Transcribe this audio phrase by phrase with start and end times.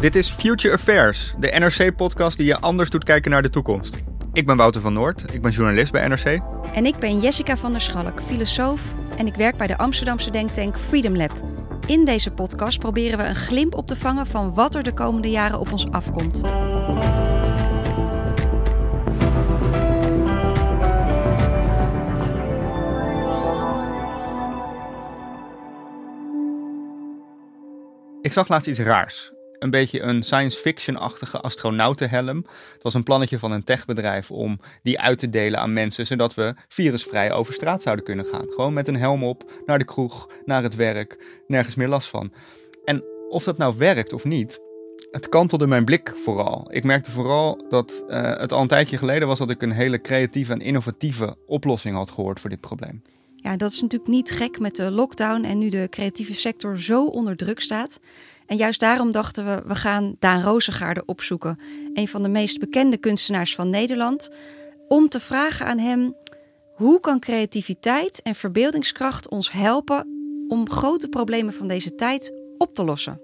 [0.00, 4.02] Dit is Future Affairs, de NRC-podcast die je anders doet kijken naar de toekomst.
[4.32, 6.40] Ik ben Wouter van Noord, ik ben journalist bij NRC.
[6.74, 10.78] En ik ben Jessica van der Schalk, filosoof en ik werk bij de Amsterdamse denktank
[10.78, 11.42] Freedom Lab.
[11.86, 15.30] In deze podcast proberen we een glimp op te vangen van wat er de komende
[15.30, 16.40] jaren op ons afkomt.
[28.22, 29.32] Ik zag laatst iets raars.
[29.60, 32.36] Een beetje een science fiction-achtige astronautenhelm.
[32.72, 36.34] Het was een plannetje van een techbedrijf om die uit te delen aan mensen, zodat
[36.34, 38.46] we virusvrij over straat zouden kunnen gaan.
[38.48, 42.32] Gewoon met een helm op, naar de kroeg, naar het werk, nergens meer last van.
[42.84, 44.60] En of dat nou werkt of niet,
[45.10, 46.66] het kantelde mijn blik vooral.
[46.72, 50.00] Ik merkte vooral dat uh, het al een tijdje geleden was dat ik een hele
[50.00, 53.02] creatieve en innovatieve oplossing had gehoord voor dit probleem.
[53.36, 57.06] Ja, dat is natuurlijk niet gek met de lockdown en nu de creatieve sector zo
[57.06, 58.00] onder druk staat.
[58.50, 61.58] En juist daarom dachten we, we gaan Daan Rozengaarde opzoeken.
[61.94, 64.30] Een van de meest bekende kunstenaars van Nederland.
[64.88, 66.16] Om te vragen aan hem,
[66.74, 70.06] hoe kan creativiteit en verbeeldingskracht ons helpen
[70.48, 73.20] om grote problemen van deze tijd op te lossen?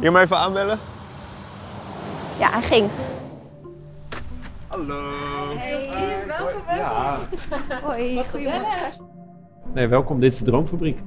[0.00, 0.78] Hier maar even aanbellen.
[2.38, 2.90] Ja, hij ging.
[4.66, 5.56] Hallo.
[5.56, 6.76] Hey, welkom.
[6.76, 7.18] Ja.
[7.82, 9.19] Hoi, goedemorgen.
[9.74, 10.20] Nee, welkom.
[10.20, 10.98] Dit is de Droomfabriek.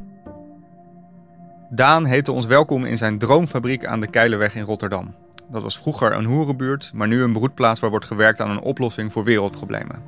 [1.69, 5.13] Daan heette ons welkom in zijn droomfabriek aan de Keilerweg in Rotterdam.
[5.51, 9.11] Dat was vroeger een hoerenbuurt, maar nu een broedplaats waar wordt gewerkt aan een oplossing
[9.11, 10.01] voor wereldproblemen.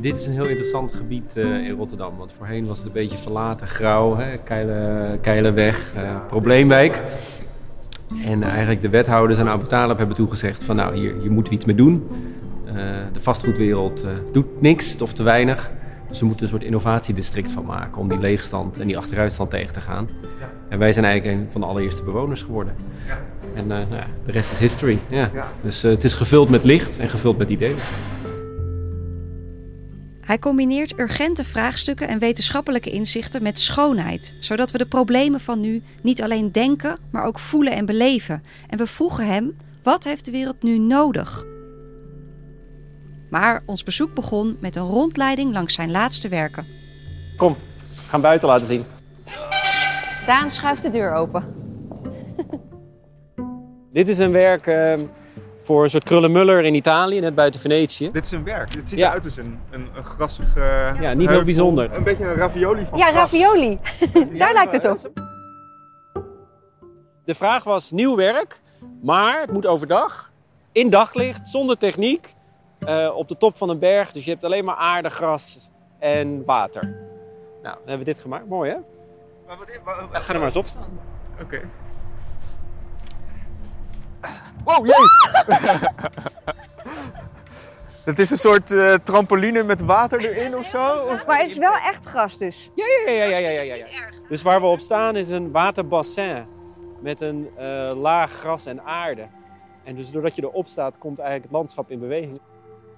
[0.00, 3.16] Dit is een heel interessant gebied uh, in Rotterdam, want voorheen was het een beetje
[3.16, 4.38] verlaten, grauw, hè?
[4.38, 7.02] Keile, Keilerweg, uh, probleemwijk.
[8.24, 11.58] En eigenlijk de wethouders en Abu Talib hebben toegezegd van nou, hier, hier moeten we
[11.58, 12.08] iets mee doen.
[12.66, 12.74] Uh,
[13.12, 15.70] de vastgoedwereld doet niks of te weinig.
[16.14, 19.72] Dus we moeten een soort innovatiedistrict van maken om die leegstand en die achteruitstand tegen
[19.72, 20.08] te gaan.
[20.38, 20.50] Ja.
[20.68, 22.74] En wij zijn eigenlijk een van de allereerste bewoners geworden.
[23.06, 23.20] Ja.
[23.54, 24.98] En uh, nou ja, de rest is history.
[25.08, 25.30] Ja.
[25.62, 27.76] Dus uh, het is gevuld met licht en gevuld met ideeën.
[30.20, 35.82] Hij combineert urgente vraagstukken en wetenschappelijke inzichten met schoonheid, zodat we de problemen van nu
[36.02, 38.42] niet alleen denken, maar ook voelen en beleven.
[38.68, 41.44] En we vroegen hem: wat heeft de wereld nu nodig?
[43.34, 46.66] Maar ons bezoek begon met een rondleiding langs zijn laatste werken.
[47.36, 48.84] Kom, we gaan buiten laten zien.
[50.26, 51.44] Daan schuift de deur open.
[53.92, 54.94] Dit is een werk uh,
[55.58, 58.10] voor een soort krullenmuller in Italië, net buiten Venetië.
[58.12, 58.72] Dit is een werk.
[58.72, 60.56] Dit ziet eruit als een, een, een grassig.
[60.56, 61.92] Uh, ja, niet heel bijzonder.
[61.92, 63.16] Een beetje een ravioli van Ja, gras.
[63.16, 63.78] ravioli.
[64.38, 65.10] Daar lijkt het op.
[67.24, 68.60] De vraag was nieuw werk,
[69.02, 70.32] maar het moet overdag,
[70.72, 72.34] in daglicht, zonder techniek.
[72.88, 76.44] Uh, op de top van een berg, dus je hebt alleen maar aarde, gras en
[76.44, 76.82] water.
[77.62, 78.48] Nou, dan hebben we dit gemaakt.
[78.48, 78.76] Mooi, hè?
[79.46, 81.00] Maar wat, wat, Ja, ga er maar eens op staan.
[81.40, 81.60] Oké.
[84.64, 84.94] Wow, jee!
[88.04, 91.06] Het is een soort uh, trampoline met water erin of zo?
[91.26, 92.70] Maar het is wel echt gras dus.
[92.74, 93.86] Ja, ja, ja, ja, ja, ja, ja.
[94.28, 96.46] Dus waar we op staan is een waterbassin
[97.00, 99.26] met een uh, laag gras en aarde.
[99.84, 102.40] En dus doordat je erop staat, komt eigenlijk het landschap in beweging.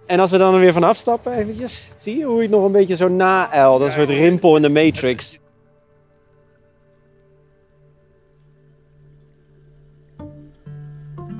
[0.07, 2.65] En als we dan er weer van afstappen, eventjes, zie je hoe je het nog
[2.65, 5.39] een beetje zo na-el, dat soort rimpel in de matrix.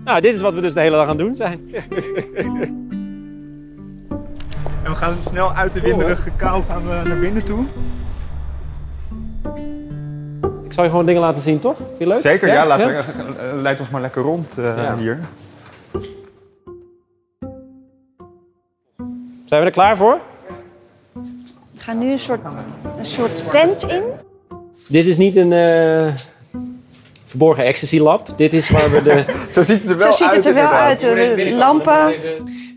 [0.05, 1.61] Nou, dit is wat we dus de hele dag aan het doen zijn.
[4.87, 7.65] En we gaan snel uit de winderige kou gaan we naar binnen toe.
[10.65, 11.77] Ik zal je gewoon dingen laten zien, toch?
[11.77, 12.21] Vind je leuk?
[12.21, 12.55] Zeker, ja.
[12.55, 13.05] ja, laat, ja?
[13.55, 14.97] leid ons maar lekker rond uh, ja.
[14.97, 15.19] hier.
[19.47, 20.21] Zijn we er klaar voor?
[21.87, 22.41] gaan nu een soort,
[22.99, 24.03] een soort tent in.
[24.89, 26.15] Dit is niet een eh,
[27.25, 28.29] verborgen ecstasy lab.
[28.37, 29.25] Dit is waar we de...
[29.55, 30.37] Zo ziet het er wel Zo ziet uit.
[30.37, 31.01] het er wel uit.
[31.01, 32.15] De lampen.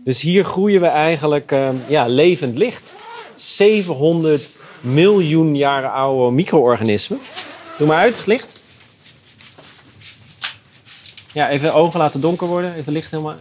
[0.04, 2.92] Dus hier groeien we eigenlijk eh, ja, levend licht.
[3.36, 7.18] 700 miljoen jaren oude micro-organismen.
[7.78, 8.58] Doe maar uit, licht.
[11.32, 12.74] Ja, even ogen laten donker worden.
[12.74, 13.36] Even licht helemaal...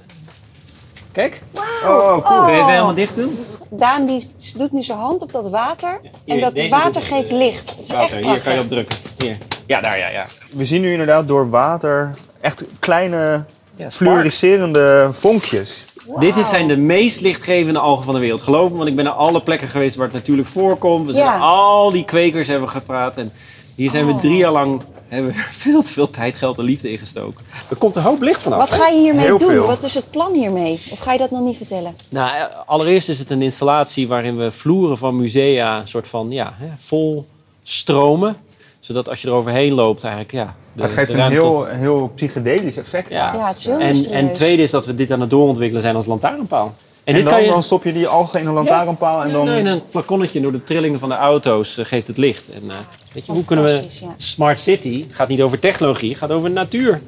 [1.12, 1.42] Kijk,
[1.86, 2.44] Oh, cool.
[2.44, 3.46] kun je even helemaal dicht doen?
[3.70, 6.00] Daan die doet nu zijn hand op dat water.
[6.26, 7.70] Hier, en dat water geeft licht.
[7.70, 8.44] Het is echt Hier prachtig.
[8.44, 8.98] kan je op drukken.
[9.18, 9.38] Hier.
[9.68, 10.26] Ja, daar, ja, ja.
[10.52, 13.44] We zien nu inderdaad door water echt kleine
[13.76, 15.86] ja fluoriserende vonkjes.
[16.20, 18.42] Dit is- zijn de meest lichtgevende algen van de wereld.
[18.42, 21.06] Geloof me, want ik ben naar alle plekken geweest waar het natuurlijk voorkomt.
[21.08, 21.38] We zijn Ja.
[21.38, 23.18] al die kwekers hebben gepraat.
[23.18, 23.32] En
[23.76, 24.20] hier zijn we Oh.
[24.20, 27.46] drie jaar lang hebben we er veel te veel tijd, geld en liefde in gestoken.
[27.70, 28.60] Er komt een hoop licht vanaf.
[28.60, 29.50] Wat ga je hiermee Heel doen?
[29.50, 29.66] veel.
[29.66, 30.80] Wat is het plan hiermee?
[30.92, 31.96] Of ga je dat nog niet vertellen?
[32.10, 36.54] Nou, eh, allereerst is het een installatie waarin we vloeren van musea soort van ja,
[36.58, 37.28] hè, vol
[37.64, 38.38] stromen.
[38.80, 40.56] Zodat als je er overheen loopt eigenlijk ja...
[40.74, 43.10] De, het geeft de een heel, tot- heel psychedelisch effect.
[43.10, 43.34] Ja.
[43.34, 44.22] Ja, het is heel en, mysterieus.
[44.22, 46.76] en tweede is dat we dit aan het doorontwikkelen zijn als lantaarnpaal.
[47.04, 47.50] En, dit dan, kan je...
[47.50, 49.46] dan stop je die algen in een lantaarnpaal en dan...
[49.46, 52.50] Nee, een flaconnetje door de trillingen van de auto's eh, geeft het licht.
[52.50, 52.76] En, eh,
[53.14, 53.88] weet je, hoe kunnen we...
[54.02, 54.14] Ja.
[54.18, 57.02] Smart City gaat niet over technologie, gaat over natuur.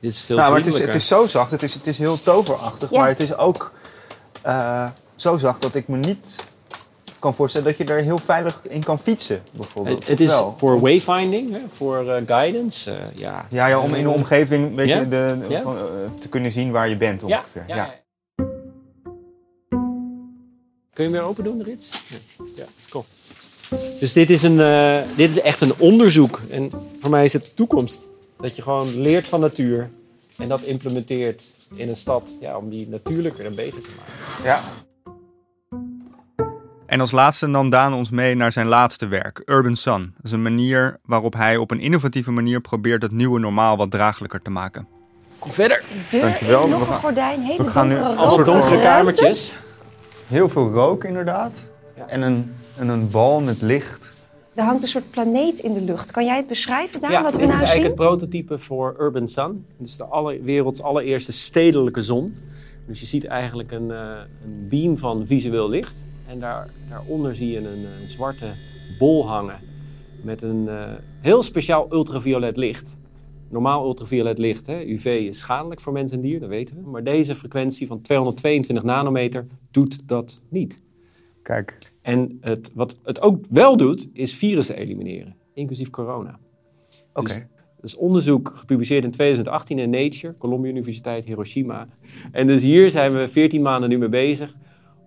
[0.00, 1.98] Dit is veel Nou, maar het is, het is zo zacht, het is, het is
[1.98, 2.98] heel toverachtig, Ja.
[2.98, 3.72] maar het is ook
[4.42, 6.36] eh, zo zacht dat ik me niet
[7.18, 10.06] kan voorstellen dat je er heel veilig in kan fietsen, bijvoorbeeld.
[10.06, 12.90] Het, is voor wayfinding, voor eh, guidance.
[12.90, 13.46] eh, ja.
[13.50, 14.98] Ja, ja, om in de omgeving weet Ja?
[15.00, 15.62] je, de, Ja?
[15.62, 15.76] van,
[16.20, 17.64] te kunnen zien waar je bent ongeveer.
[17.66, 17.94] ja, Ja, ja.
[20.92, 21.90] Kun je hem weer open doen, de rits?
[22.08, 22.16] Ja,
[22.56, 23.04] ja kom.
[24.00, 26.40] Dus dit is, een, eh, dit is echt een onderzoek.
[26.50, 28.06] En voor mij is het de toekomst.
[28.36, 29.90] Dat je gewoon leert van natuur.
[30.38, 31.44] En dat implementeert
[31.74, 34.44] in een stad ja, om die natuurlijker en beter te maken.
[34.44, 34.60] Ja.
[36.86, 40.00] En als laatste nam Daan ons mee naar zijn laatste werk, Urban Sun.
[40.16, 43.90] Dat is een manier waarop hij op een innovatieve manier probeert het nieuwe normaal wat
[43.90, 44.86] draaglijker te maken.
[45.38, 45.82] Kom verder.
[46.10, 46.68] Deur Dankjewel.
[46.68, 49.54] nog We een gaan- gordijn, hele we gaan nu donkere als donkere kamertjes.
[50.26, 51.52] Heel veel rook inderdaad.
[51.96, 52.06] Ja.
[52.08, 54.12] En, een, en een bal met licht.
[54.54, 56.10] Er hangt een soort planeet in de lucht.
[56.10, 58.06] Kan jij het beschrijven, Daan, Ja, wat dit we is nou eigenlijk zien?
[58.06, 59.66] het prototype voor Urban Sun.
[59.78, 62.34] Dus de alle, werelds allereerste stedelijke zon.
[62.86, 66.04] Dus je ziet eigenlijk een, eh, een beam van visueel licht.
[66.26, 68.54] En daar, daaronder zie je een, eh, zwarte
[68.98, 69.60] bol hangen
[70.22, 72.96] met een eh, heel speciaal ultraviolet licht.
[73.48, 76.90] Normaal ultraviolet licht, hè, UV, is schadelijk voor mens en dier, dat weten we.
[76.90, 80.82] Maar deze frequentie van 222 nanometer doet dat niet.
[81.42, 81.78] Kijk.
[82.04, 86.38] En het, wat het ook wel doet, is virussen elimineren, inclusief corona.
[87.12, 87.26] Oké.
[87.26, 87.36] Dus,
[87.76, 91.86] dat is onderzoek gepubliceerd in 2018 in Nature, Columbia Universiteit, Hiroshima.
[92.32, 94.54] En dus hier zijn we 14 maanden nu mee bezig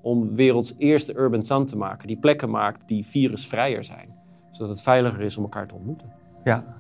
[0.02, 2.08] om werelds eerste urban sun te maken.
[2.08, 4.16] Die plekken maakt die virusvrijer zijn.
[4.52, 6.12] Zodat het veiliger is om elkaar te ontmoeten.
[6.44, 6.76] Ja.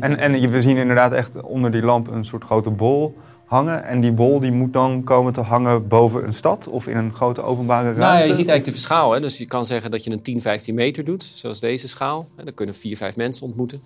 [0.00, 3.14] En, en je- we zien inderdaad echt onder die lamp een soort grote bol
[3.48, 3.84] hangen.
[3.84, 7.12] En die bol die moet dan komen te hangen boven een stad of in een
[7.12, 8.00] grote openbare ruimte.
[8.00, 9.12] Nou ja, je ziet eigenlijk de verschaal.
[9.12, 9.20] Hè?
[9.20, 12.26] Dus je kan zeggen dat je een 10, 15 meter doet, zoals deze schaal.
[12.36, 13.80] En dan kunnen vier, vijf mensen ontmoeten.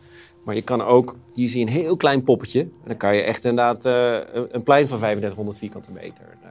[0.44, 2.60] Maar je kan ook, hier zie je een heel klein poppetje.
[2.60, 4.12] En dan kan je echt inderdaad eh,
[4.52, 6.48] een- plein van 3500 vierkante meter eh,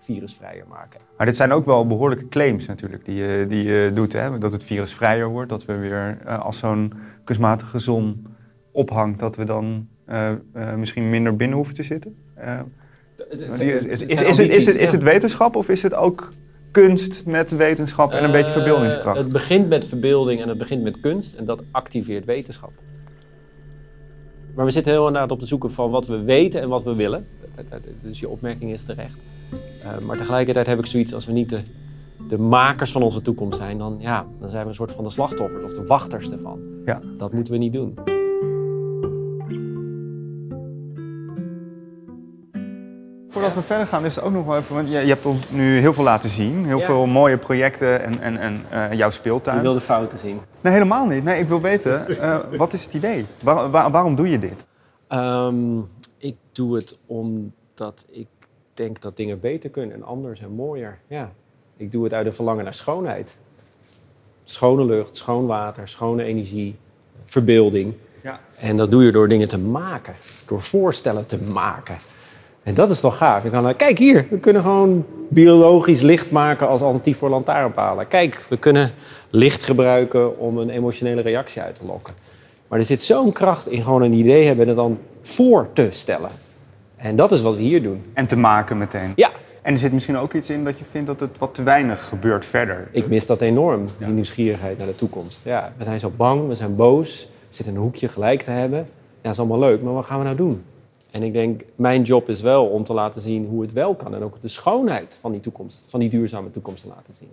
[0.00, 1.00] virusvrijer maken.
[1.16, 4.12] Maar dit zijn ook wel behoorlijke claims natuurlijk die je, die je doet.
[4.12, 4.38] Hè?
[4.38, 5.48] Dat het virus vrijer wordt.
[5.48, 6.92] Dat we weer eh, als zo'n
[7.24, 8.26] kunstmatige zon
[8.72, 9.86] ophangt, dat we dan
[10.76, 12.16] misschien minder binnen hoeven te zitten.
[14.78, 16.28] Is, het, wetenschap of is het ook
[16.70, 19.16] kunst met wetenschap en een beetje verbeeldingskracht?
[19.16, 21.34] Eh, Het begint met verbeelding en het begint met kunst.
[21.34, 22.72] En dat activeert wetenschap.
[24.54, 26.94] Maar we zitten heel inderdaad op de zoeken van wat we weten en wat we
[26.94, 27.26] willen.
[28.02, 29.18] Dus je opmerking is terecht.
[29.82, 31.58] Eh, maar tegelijkertijd heb ik zoiets als we niet de,
[32.28, 35.10] de makers van onze toekomst zijn, dan, ja, dan zijn we een soort van de
[35.10, 36.60] slachtoffers of de wachters ervan.
[36.84, 37.00] Ja.
[37.16, 38.11] Dat moeten we niet doen.
[43.42, 45.50] Voordat we verder gaan is het ook nog wel even, want je, je hebt ons
[45.50, 46.64] nu heel veel laten zien.
[46.66, 49.60] Heel veel mooie projecten en, en, en eh, jouw Je speeltuin.
[49.62, 50.40] wil de fouten zien.
[50.60, 51.24] Nee, helemaal niet.
[51.24, 53.26] Nee, ik wil weten, eh, wat is het idee?
[53.42, 54.64] Waar- waar- waarom doe je dit?
[55.08, 55.78] Ehm,
[56.18, 58.26] ik doe het omdat ik
[58.74, 60.98] denk dat dingen beter kunnen en anders en mooier.
[61.06, 61.30] Ja.
[61.76, 63.36] Ik doe het uit een verlangen naar schoonheid.
[64.44, 66.76] Schone lucht, schoon water, schone energie,
[67.24, 67.94] verbeelding.
[68.22, 68.40] Ja.
[68.58, 70.14] En dat doe je door dingen te maken,
[70.46, 71.96] door voorstellen te maken.
[72.62, 73.42] En dat is toch gaaf.
[73.42, 78.08] Je kan, eh, kijk hier, we kunnen gewoon biologisch licht maken als alternatief voor lantaarnpalen.
[78.08, 78.92] Kijk, we kunnen
[79.30, 82.14] licht gebruiken om een emotionele reactie uit te lokken.
[82.68, 85.86] Maar er zit zo'n kracht in gewoon een idee hebben en het dan voor te
[85.90, 86.30] stellen.
[86.96, 88.02] En dat is wat we hier doen.
[88.14, 89.12] En te maken meteen.
[89.16, 89.30] Ja,
[89.62, 92.08] En er zit misschien ook iets in dat je vindt dat het wat te weinig
[92.08, 92.88] gebeurt verder.
[92.92, 95.44] Ik mis dat enorm, die nieuwsgierigheid naar de toekomst.
[95.44, 98.50] Ja, we zijn zo bang, we zijn boos, we zitten in een hoekje gelijk te
[98.50, 98.78] hebben.
[98.78, 98.84] Ja,
[99.22, 100.62] dat is allemaal leuk, maar wat gaan we nou doen?
[101.12, 104.14] En ik denk, mijn job is wel om te laten zien hoe het wel kan.
[104.14, 107.28] En ook de schoonheid van die toekomst, van die duurzame toekomst te laten zien.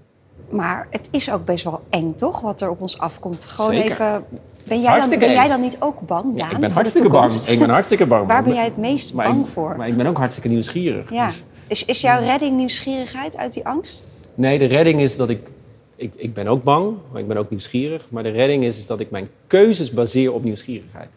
[0.50, 2.40] Maar het is ook best wel eng, toch?
[2.42, 3.44] Wat er op ons afkomt.
[3.44, 3.92] Gewoon Zeker.
[3.92, 4.24] even.
[4.68, 6.24] Ben jij, dan, ben jij dan niet ook bang?
[6.24, 7.34] Daan, Ja, ik ben hartstikke bang.
[7.34, 8.28] Ik ben hartstikke bang.
[8.28, 9.76] Waar ben jij het meest Maar bang ik, voor?
[9.78, 11.12] Maar ik ben ook hartstikke nieuwsgierig.
[11.12, 11.26] ja.
[11.28, 14.04] Dus- Is, is jouw redding nieuwsgierigheid uit die angst?
[14.36, 15.50] Nee, de redding is dat ik,
[15.96, 16.14] ik...
[16.16, 18.08] Ik ben ook bang, maar ik ben ook nieuwsgierig.
[18.10, 21.10] Maar de redding is, is dat ik mijn keuzes baseer op nieuwsgierigheid.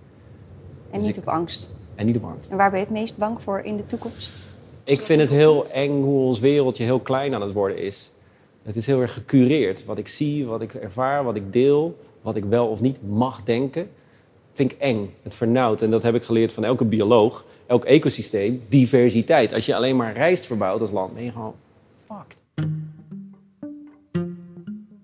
[0.91, 1.71] En Dus niet ik- op angst.
[1.95, 2.51] En niet op angst.
[2.51, 4.37] En waar ben je het meest bang voor in de toekomst?
[4.85, 8.11] Ik vind het heel eng hoe ons wereldje heel klein aan het worden is.
[8.63, 9.85] Het is heel erg gecureerd.
[9.85, 13.43] Wat ik zie, wat ik ervaar, wat ik deel, wat ik wel of niet mag
[13.43, 13.91] denken,
[14.53, 15.15] vind ik eng.
[15.23, 15.83] Het vernauwt.
[15.83, 18.63] En dat heb ik geleerd van elke bioloog, elk ecosysteem.
[18.69, 19.55] Diversiteit.
[19.55, 21.55] Als je alleen maar rijst verbouwt als land, ben je gewoon
[22.07, 22.41] fucked.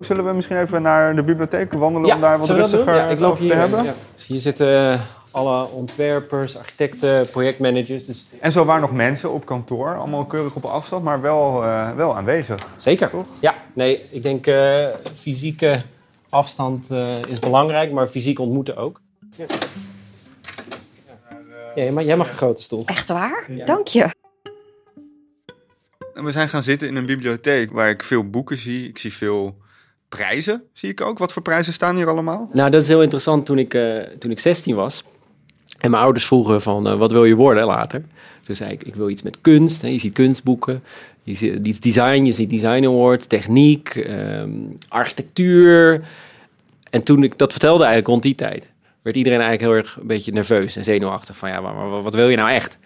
[0.00, 3.30] Zullen we misschien even naar de bibliotheek wandelen om daar wat rustiger Ja, ik loop
[3.30, 3.52] over hier.
[3.52, 3.84] te hebben?
[3.84, 3.94] Ja.
[4.14, 5.00] Dus hier zitten eh,
[5.38, 8.06] alle ontwerpers, architecten, projectmanagers.
[8.06, 11.92] Dus En zo waren nog mensen op kantoor, allemaal keurig op afstand, maar wel, eh,
[11.92, 12.74] wel aanwezig.
[12.76, 13.10] Zeker.
[13.10, 13.26] Toch?
[13.40, 15.76] Ja, nee, ik denk eh, fysieke
[16.28, 19.00] afstand eh, is belangrijk, maar fysiek ontmoeten ook.
[19.36, 19.44] Ja.
[21.74, 22.82] Ja, maar jij mag een grote stoel.
[22.86, 23.46] Echt waar?
[23.64, 24.14] Dank je.
[26.14, 28.88] We zijn gaan zitten in een bibliotheek waar ik veel boeken zie.
[28.88, 29.56] Ik zie veel
[30.08, 31.18] prijzen, zie ik ook.
[31.18, 32.50] Wat voor prijzen staan hier allemaal?
[32.52, 33.46] Nou, dat is heel interessant.
[33.46, 35.04] Toen ik, eh, toen ik 16 was
[35.78, 38.04] en mijn ouders vroegen van eh, wat wil je worden later?
[38.42, 39.82] Toen zei ik, ik wil iets met kunst.
[39.82, 39.88] Hè.
[39.88, 40.82] Je ziet kunstboeken,
[41.22, 44.50] je ziet iets design, je ziet design awards, techniek, ehm,
[44.88, 46.04] architectuur.
[46.90, 48.70] En toen ik dat vertelde eigenlijk rond die tijd,
[49.02, 51.36] werd iedereen eigenlijk heel erg een beetje nerveus en zenuwachtig.
[51.36, 52.78] Van ja, maar, wat wil je nou echt?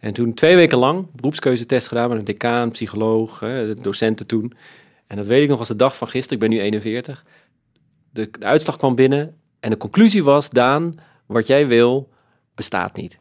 [0.00, 3.44] En toen twee weken lang beroepskeuzetest gedaan met een decaan, psycholoog,
[3.82, 4.54] docenten toen.
[5.06, 7.24] En dat weet ik nog als de dag van gisteren, ik ben nu 41.
[8.10, 10.92] De, de uitslag kwam binnen en de conclusie was, Daan,
[11.26, 12.08] wat jij wil,
[12.58, 13.18] bestaat niet.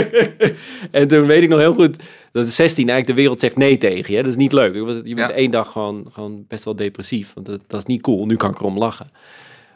[0.90, 1.96] en toen weet ik nog heel goed
[2.32, 4.22] dat de 16 eigenlijk de wereld zegt nee tegen je.
[4.22, 4.74] Dat is niet leuk.
[4.74, 5.30] Ik was, je bent Ja.
[5.30, 8.26] één dag gewoon, gewoon best wel depressief, want dat, dat is niet cool.
[8.26, 9.10] Nu kan ik erom lachen.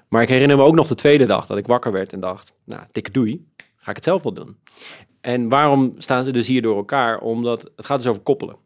[0.08, 2.52] Maar ik herinner me ook nog de tweede dag dat ik wakker werd en dacht,
[2.64, 3.44] nou, dikke doei,
[3.76, 4.56] ga ik het zelf wel doen.
[5.20, 7.18] En waarom staan ze dus hier door elkaar?
[7.20, 8.56] Omdat het gaat dus over koppelen.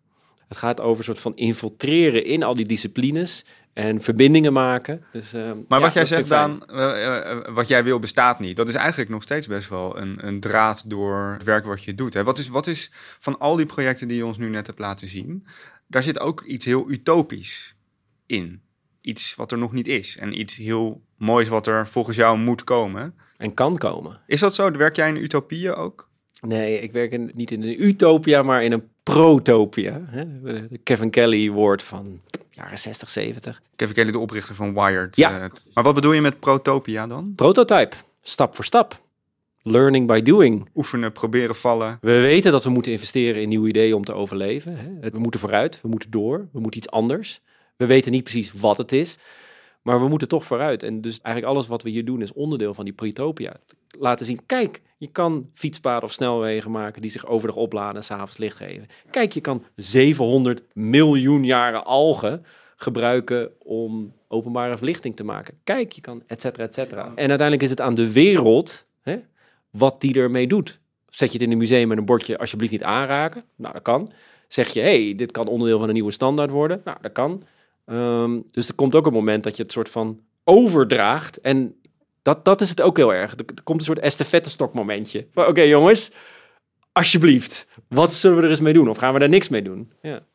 [0.48, 5.04] Het gaat over een soort van infiltreren in al die disciplines en verbindingen maken.
[5.12, 6.28] Dus, eh, Maar ja, wat jij zegt.
[6.28, 8.56] Daan, eh, eh, wat jij wil bestaat niet.
[8.56, 11.94] Dat is eigenlijk nog steeds best wel een, een draad door het werk wat je
[11.94, 12.14] doet.
[12.14, 12.24] Hè?
[12.24, 15.06] Wat, is, wat is van al die projecten die je ons nu net hebt laten
[15.06, 15.46] zien,
[15.86, 17.74] daar zit ook iets heel utopisch
[18.26, 18.62] in.
[19.00, 20.16] Iets wat er nog niet is.
[20.16, 23.14] En iets heel moois wat er volgens jou moet komen.
[23.36, 24.20] En kan komen.
[24.26, 24.70] Is dat zo?
[24.70, 26.08] Werk jij in utopieën ook?
[26.40, 30.00] Nee, ik werk in- niet in een utopia, maar in een protopia.
[30.06, 30.24] Hè?
[30.82, 33.62] Kevin Kelly woord van jaren 60, 70.
[33.76, 35.16] Kevin Kelly, de oprichter van Wired.
[35.16, 35.40] Ja.
[35.40, 37.32] eh, maar wat bedoel je met protopia dan?
[37.36, 39.00] Prototype, stap voor stap.
[39.62, 40.68] Learning by doing.
[40.74, 41.98] Oefenen, proberen, vallen.
[42.00, 44.76] We weten dat we moeten investeren in nieuwe ideeën om te overleven.
[44.76, 45.10] Hè?
[45.10, 47.40] We moeten vooruit, we moeten door, we moeten iets anders.
[47.76, 49.18] We weten niet precies wat het is,
[49.82, 50.82] maar we moeten toch vooruit.
[50.82, 53.56] En dus eigenlijk alles wat we hier doen is onderdeel van die protopia.
[53.98, 58.38] Laten zien, kijk, je kan fietspaden of snelwegen maken die zich overdag opladen en s'avonds
[58.38, 58.86] licht geven.
[59.10, 62.44] Kijk, je kan 700 miljoen jaren algen
[62.76, 65.58] gebruiken om openbare verlichting te maken.
[65.64, 67.02] Kijk, je kan et cetera, et cetera.
[67.02, 69.16] En uiteindelijk is het aan de wereld hè,
[69.70, 70.80] wat die ermee doet.
[71.08, 73.44] Zet je het in een museum met een bordje alsjeblieft niet aanraken?
[73.56, 74.12] Nou, dat kan.
[74.48, 76.80] Zeg je, hey, dit kan onderdeel van een nieuwe standaard worden?
[76.84, 77.42] Nou, dat kan.
[77.84, 81.40] Ehm, dus er komt ook een moment dat je het soort van overdraagt.
[81.40, 81.74] En
[82.22, 83.32] dat, dat is het ook heel erg.
[83.32, 85.26] Er, er komt een soort estafettestok momentje.
[85.34, 86.10] Oké jongens,
[86.92, 87.66] alsjeblieft.
[87.88, 88.88] Wat zullen we er eens mee doen?
[88.88, 89.92] Of gaan we daar niks mee doen?
[90.02, 90.26] Ja.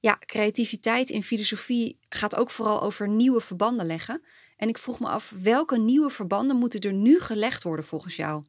[0.00, 4.22] Ja, creativiteit in filosofie gaat ook vooral over nieuwe verbanden leggen.
[4.56, 8.42] En ik vroeg me af, welke nieuwe verbanden moeten er nu gelegd worden volgens jou?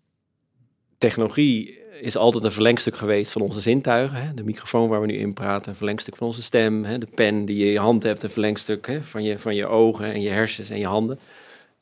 [0.99, 4.21] technologie is altijd een verlengstuk geweest van onze zintuigen.
[4.21, 4.33] Hè?
[4.33, 6.83] De microfoon waar we nu in praten, een verlengstuk van onze stem.
[6.83, 6.97] Hè?
[6.97, 9.03] De pen die je in je hand hebt, een verlengstuk hè?
[9.03, 11.19] Van, je, van je ogen en je hersens en je handen.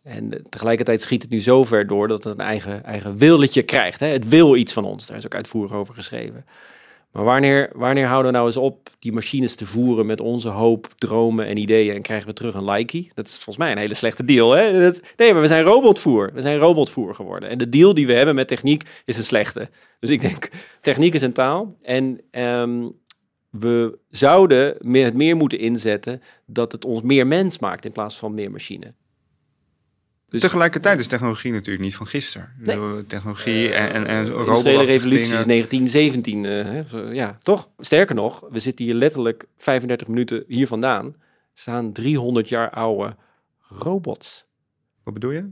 [0.07, 3.61] En eh, tegelijkertijd schiet het nu zo ver door dat het een eigen, eigen willetje
[3.61, 3.99] krijgt.
[3.99, 4.07] Hè?
[4.07, 5.05] Het wil iets van ons.
[5.05, 6.45] Daar is ook uitvoerig over geschreven.
[7.11, 10.87] Maar wanneer, wanneer houden we nou eens op die machines te voeren met onze hoop,
[10.97, 13.11] dromen en ideeën en krijgen we terug een likey?
[13.13, 14.51] Dat is volgens mij een hele slechte deal.
[14.51, 14.91] Hè?
[15.15, 16.31] Nee, maar we zijn robotvoer.
[16.33, 17.49] We zijn robotvoer geworden.
[17.49, 19.69] En de deal die we hebben met techniek is een slechte.
[19.99, 20.49] Dus ik denk,
[20.81, 21.77] techniek is een taal.
[21.81, 22.87] En ehm,
[23.49, 28.33] we zouden het meer moeten inzetten dat het ons meer mens maakt in plaats van
[28.33, 28.93] meer machine.
[30.29, 32.53] Dus Tegelijkertijd is technologie natuurlijk niet van gisteren.
[33.07, 35.39] Technologie en, en, en de industriële revolutie dingen.
[35.39, 36.45] is 1917.
[36.45, 37.69] eh, hè, ja, toch?
[37.79, 41.15] Sterker nog, we zitten hier letterlijk 35 minuten hier vandaan.
[41.53, 43.15] Staan 300 jaar oude
[43.69, 44.45] robots.
[45.03, 45.51] Wat bedoel je?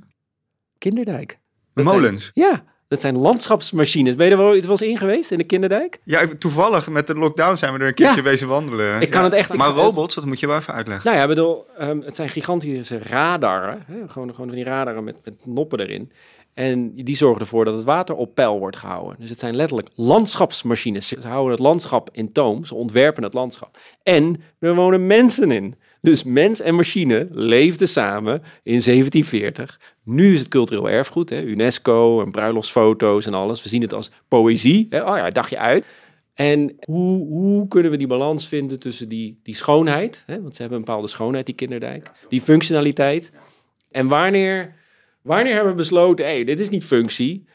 [0.77, 1.39] Kinderdijk.
[1.73, 2.31] Dat zijn- Molens.
[2.33, 4.15] ja, dat zijn landschapsmachines.
[4.15, 5.99] Ben je er wel, het eens in geweest in de Kinderdijk?
[6.03, 8.23] Ja, toevallig met de lockdown zijn we er een keertje Ja.
[8.23, 9.01] wezen wandelen.
[9.01, 9.25] Ik kan Ja.
[9.27, 11.05] het echt- Maar robots, dat moet je wel even uitleggen.
[11.05, 13.83] Nou ja, ik bedoel, ehm, het zijn gigantische radarren.
[13.87, 13.95] Hè?
[14.07, 16.11] Gewoon, gewoon van die radarren met, met noppen erin.
[16.53, 19.15] En die zorgen ervoor dat het water op peil wordt gehouden.
[19.19, 21.07] Dus het zijn letterlijk landschapsmachines.
[21.07, 22.65] Ze houden het landschap in toom.
[22.65, 23.77] Ze ontwerpen het landschap.
[24.03, 25.75] En er wonen mensen in.
[26.05, 29.79] Dus mens en machine leefden samen in 1740.
[30.03, 31.29] Nu is het cultureel erfgoed.
[31.29, 31.43] Hè?
[31.43, 33.63] UNESCO en bruiloftsfoto's en alles.
[33.63, 34.87] We zien het als poëzie.
[34.89, 35.03] Hè?
[35.03, 35.85] Oh ja, dagje uit.
[36.33, 40.61] En hoe, hoe kunnen we die balans vinden tussen die, die schoonheid, hè, want ze
[40.61, 43.31] hebben een bepaalde schoonheid, die kinderdijk, die functionaliteit.
[43.91, 44.75] En wanneer,
[45.21, 47.45] wanneer hebben we besloten, hé, hey, dit is niet functie,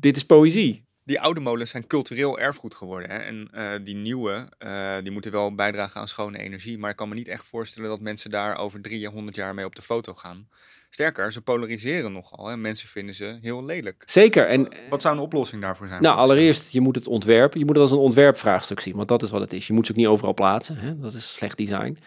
[0.00, 0.85] dit is poëzie.
[1.06, 3.10] Die oude molens zijn cultureel erfgoed geworden.
[3.10, 3.16] Hè?
[3.16, 6.78] En eh, die nieuwe, eh, die moeten wel bijdragen aan schone energie.
[6.78, 9.74] Maar ik kan me niet echt voorstellen dat mensen daar over 300 jaar mee op
[9.76, 10.48] de foto gaan.
[10.90, 12.50] Sterker, ze polariseren nogal.
[12.50, 14.02] En mensen vinden ze heel lelijk.
[14.06, 14.46] Zeker.
[14.46, 16.02] En Wat zou een oplossing daarvoor zijn?
[16.02, 17.58] nou, allereerst, je moet het ontwerpen.
[17.58, 19.66] Je moet het als een ontwerpvraagstuk zien, want dat is wat het is.
[19.66, 20.76] Je moet ze ook niet overal plaatsen.
[20.76, 20.98] Hè?
[20.98, 21.98] Dat is slecht design.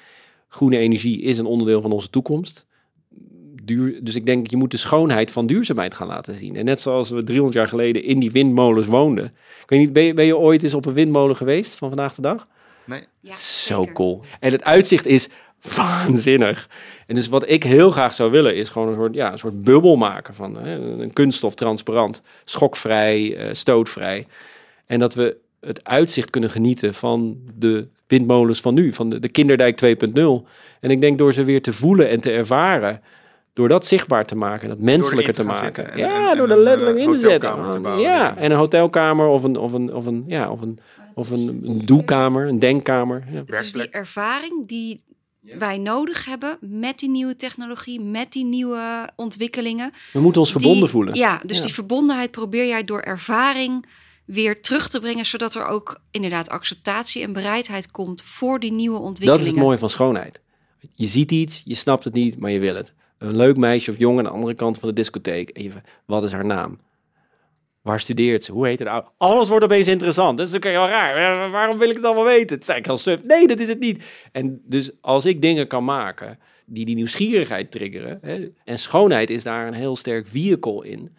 [0.48, 2.68] Groene energie is een onderdeel van onze toekomst.
[3.70, 6.56] Duur, dus ik denk, je moet de schoonheid van duurzaamheid gaan laten zien.
[6.56, 9.26] En net zoals we 300 jaar geleden in die windmolens woonden.
[9.62, 12.16] Ik weet niet, ben je, ben je ooit eens op een windmolen geweest van vandaag
[12.16, 12.46] de dag?
[12.86, 13.02] Nee.
[13.20, 13.94] Ja, Zo zeker.
[13.94, 14.22] cool.
[14.40, 15.30] En het uitzicht is
[15.76, 16.70] waanzinnig.
[17.08, 19.64] En dus wat ik heel graag zou willen is gewoon een soort, ja, een soort
[19.64, 24.28] bubbel maken van hè, een kunststof transparant, schokvrij, eh, stootvrij.
[24.86, 29.30] En dat we het uitzicht kunnen genieten van de windmolens van nu, van de, de
[29.30, 30.48] Kinderdijk 2.0.
[30.80, 33.02] En ik denk door ze weer te voelen en te ervaren,
[33.54, 35.92] door dat zichtbaar te maken, dat menselijker te maken.
[35.92, 37.82] en- ja, en- door er een, letterlijk eh, in te zetten.
[37.82, 38.00] bouwen.
[38.00, 40.80] ja, en een hotelkamer of een, of een, of een, ja, of een,
[41.14, 43.24] of een, een doelkamer, een denkkamer.
[43.32, 43.44] Ja.
[43.46, 45.04] Het is die ervaring die
[45.42, 49.92] wij nodig hebben met die nieuwe technologie, met die nieuwe ontwikkelingen.
[50.14, 51.14] We moeten ons Die- verbonden voelen.
[51.14, 51.64] Ja, dus Ja.
[51.64, 53.86] die verbondenheid probeer jij door ervaring
[54.26, 58.98] weer terug te brengen, zodat er ook inderdaad acceptatie en bereidheid komt voor die nieuwe
[58.98, 59.48] Dat ontwikkelingen.
[59.48, 60.42] is het mooie van schoonheid.
[60.94, 62.94] Je ziet iets, je snapt het niet, maar je wil het.
[63.20, 65.50] Een leuk meisje of jongen aan de andere kant van de discotheek.
[65.50, 65.72] En je,
[66.06, 66.80] wat is haar naam?
[67.82, 68.52] Waar studeert ze?
[68.52, 69.04] Hoe heet het?
[69.18, 70.38] Alles wordt opeens interessant.
[70.38, 71.52] Dat is ook heel raar.
[71.52, 72.58] Waarom wil ik het allemaal weten?
[72.58, 73.24] Het eigenlijk heel suf.
[73.24, 74.04] Nee, dat is het niet.
[74.32, 78.20] En dus als ik dingen kan maken die die nieuwsgierigheid triggeren.
[78.22, 81.16] Hè, en schoonheid is daar een heel sterk vehicle in.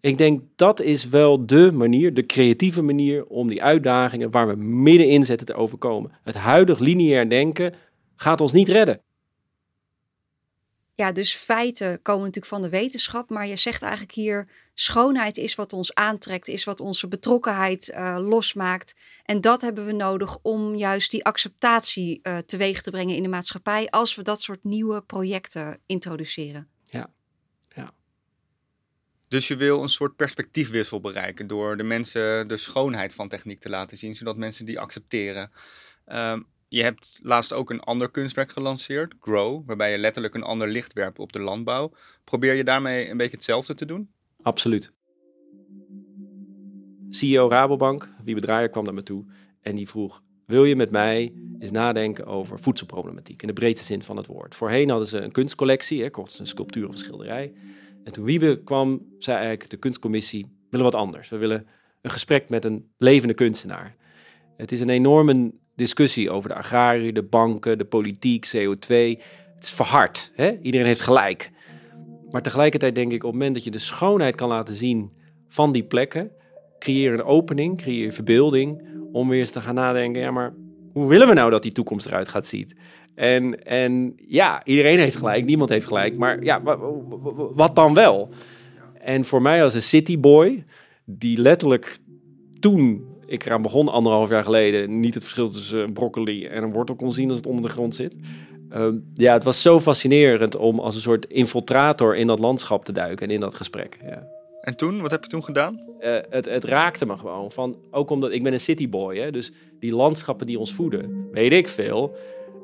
[0.00, 4.56] Ik denk dat is wel de manier, de creatieve manier om die uitdagingen waar we
[4.56, 6.12] middenin zitten te overkomen.
[6.22, 7.74] Het huidig lineair denken
[8.16, 9.00] gaat ons niet redden.
[10.94, 15.54] Ja, dus feiten komen natuurlijk van de wetenschap, maar je zegt eigenlijk hier: schoonheid is
[15.54, 18.94] wat ons aantrekt, is wat onze betrokkenheid eh, losmaakt.
[19.24, 23.28] En dat hebben we nodig om juist die acceptatie eh, teweeg te brengen in de
[23.28, 26.68] maatschappij als we dat soort nieuwe projecten introduceren.
[29.34, 33.68] Dus je wil een soort perspectiefwissel bereiken door de mensen de schoonheid van techniek te
[33.68, 35.50] laten zien, zodat mensen die accepteren.
[36.04, 36.40] Ehm,
[36.74, 40.92] je hebt laatst ook een ander kunstwerk gelanceerd, Grow, waarbij je letterlijk een ander licht
[40.92, 41.92] werpt op de landbouw.
[42.24, 44.10] Probeer je daarmee een beetje hetzelfde te doen?
[44.42, 44.92] Absoluut.
[47.10, 49.24] CEO Rabobank, Wiebe Draaier, kwam naar me toe
[49.60, 50.22] en die vroeg...
[50.46, 54.54] wil je met mij eens nadenken over voedselproblematiek in de breedste zin van het woord?
[54.54, 57.52] Voorheen hadden ze een kunstcollectie, hè, ze een sculptuur of schilderij.
[58.04, 60.56] En toen Wiebe kwam, zei eigenlijk de kunstcommissie...
[60.70, 61.28] willen wat anders.
[61.28, 61.66] We willen
[62.00, 63.96] een gesprek met een levende kunstenaar.
[64.56, 68.94] Het is een enorme discussie over de agrarie, de banken, de politiek, CO2.
[69.54, 70.32] Het is verhard.
[70.34, 70.58] Hè?
[70.62, 71.50] Iedereen heeft gelijk.
[72.30, 75.10] Maar tegelijkertijd denk ik, op het moment dat je de schoonheid kan laten zien
[75.48, 76.30] van die plekken,
[76.78, 78.82] creëer een opening, creëer verbeelding,
[79.12, 80.54] om weer eens te gaan nadenken, ja, maar
[80.92, 82.70] hoe willen we nou dat die toekomst eruit gaat zien?
[83.14, 87.74] En, en ja, iedereen heeft gelijk, niemand heeft gelijk, maar ja, wa- wa- wa- wat
[87.74, 88.28] dan wel?
[89.00, 90.64] En voor mij als een cityboy,
[91.04, 91.98] die letterlijk
[92.60, 96.72] toen ik eraan begon, anderhalf jaar geleden, niet het verschil tussen een broccoli en een
[96.72, 98.14] wortel kon zien als het onder de grond zit.
[98.70, 102.92] Ehm, ja, het was zo fascinerend om als een soort infiltrator in dat landschap te
[102.92, 103.98] duiken en in dat gesprek.
[104.06, 104.26] Ja.
[104.60, 105.78] En toen, wat heb je toen gedaan?
[106.00, 107.52] Eh, het, het raakte me gewoon.
[107.52, 111.52] Van, ook omdat ik ben een cityboy, hè, dus die landschappen die ons voeden, weet
[111.52, 112.16] ik veel.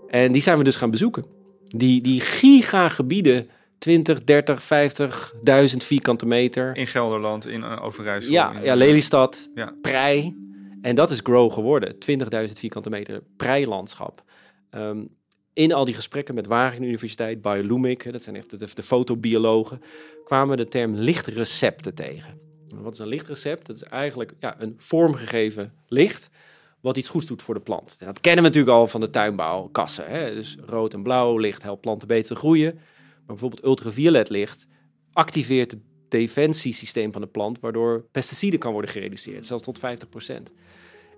[0.09, 1.25] En die zijn we dus gaan bezoeken.
[1.65, 4.63] Die, die gigagebieden, 20, 30,
[5.71, 6.77] 50.000 vierkante meter.
[6.77, 8.33] In Gelderland, in uh, Overijssel.
[8.33, 9.75] Ja, in- ja, Lelystad, Ja.
[9.83, 10.37] prei.
[10.83, 11.95] En dat is grow geworden.
[11.95, 14.25] 20.000 vierkante meter preilandschap.
[14.71, 15.05] Ehm,
[15.53, 19.83] in al die gesprekken met Wageningen Universiteit, Biolumic, dat zijn echt de, de fotobiologen,
[20.25, 22.39] kwamen de term lichtrecepten tegen.
[22.75, 23.67] Wat is een lichtrecept?
[23.67, 26.31] Dat is eigenlijk ja, een vormgegeven licht
[26.81, 27.97] wat iets goeds doet voor de plant.
[27.99, 30.07] Dat kennen we natuurlijk al van de tuinbouwkassen.
[30.07, 30.35] Hè?
[30.35, 32.75] Dus rood en blauw licht helpt planten beter te groeien.
[32.75, 34.67] Maar bijvoorbeeld ultraviolet licht
[35.13, 35.77] activeert
[36.11, 40.33] defensiesysteem van de plant, waardoor pesticiden kan worden gereduceerd, zelfs tot 50%.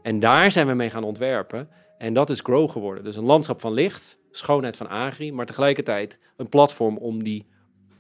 [0.02, 1.68] En daar zijn we mee gaan ontwerpen.
[1.98, 3.04] En dat is Grow geworden.
[3.04, 7.46] Dus een landschap van licht, schoonheid van agri, maar tegelijkertijd een platform om die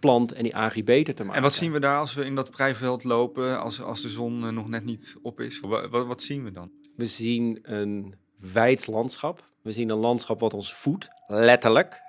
[0.00, 1.36] plant en die agri beter te maken.
[1.36, 4.44] En wat zien we daar als we in dat preiveld lopen, als, als de zon
[4.44, 5.60] eh, nog net niet op is?
[5.60, 6.70] Wat, wat, wat zien we dan?
[6.96, 9.50] We zien een wijd landschap.
[9.62, 12.02] We zien een landschap wat ons voedt, letterlijk.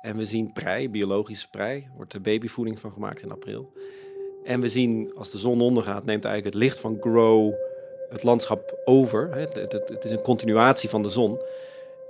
[0.00, 1.88] En we zien prei, biologische prei.
[1.96, 3.72] Wordt er babyvoeding van gemaakt in april.
[4.44, 7.54] En we zien, als de zon ondergaat, neemt eigenlijk het licht van Grow
[8.10, 9.34] het landschap over.
[9.34, 11.40] Het, het, is een continuatie van de zon.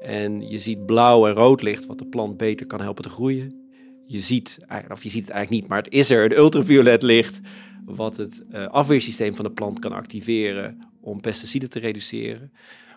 [0.00, 3.70] En je ziet blauw en rood licht, wat de plant beter kan helpen te groeien.
[4.06, 4.58] Je ziet,
[4.90, 7.40] of je ziet het eigenlijk niet, maar het is er, een ultraviolet licht,
[7.84, 12.52] wat het uh, afweersysteem van de plant kan activeren om pesticiden te reduceren.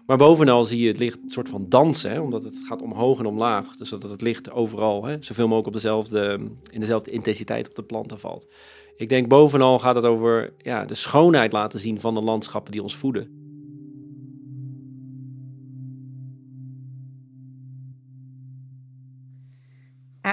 [0.05, 3.75] Maar bovenal zie je het licht soort van dansen, omdat het gaat omhoog en omlaag.
[3.75, 6.39] Dus dat het licht overal hè, zoveel mogelijk op dezelfde,
[6.71, 8.47] in dezelfde intensiteit op de planten valt.
[8.95, 12.81] Ik denk bovenal gaat het over ja, de schoonheid laten zien van de landschappen die
[12.81, 13.40] ons voeden.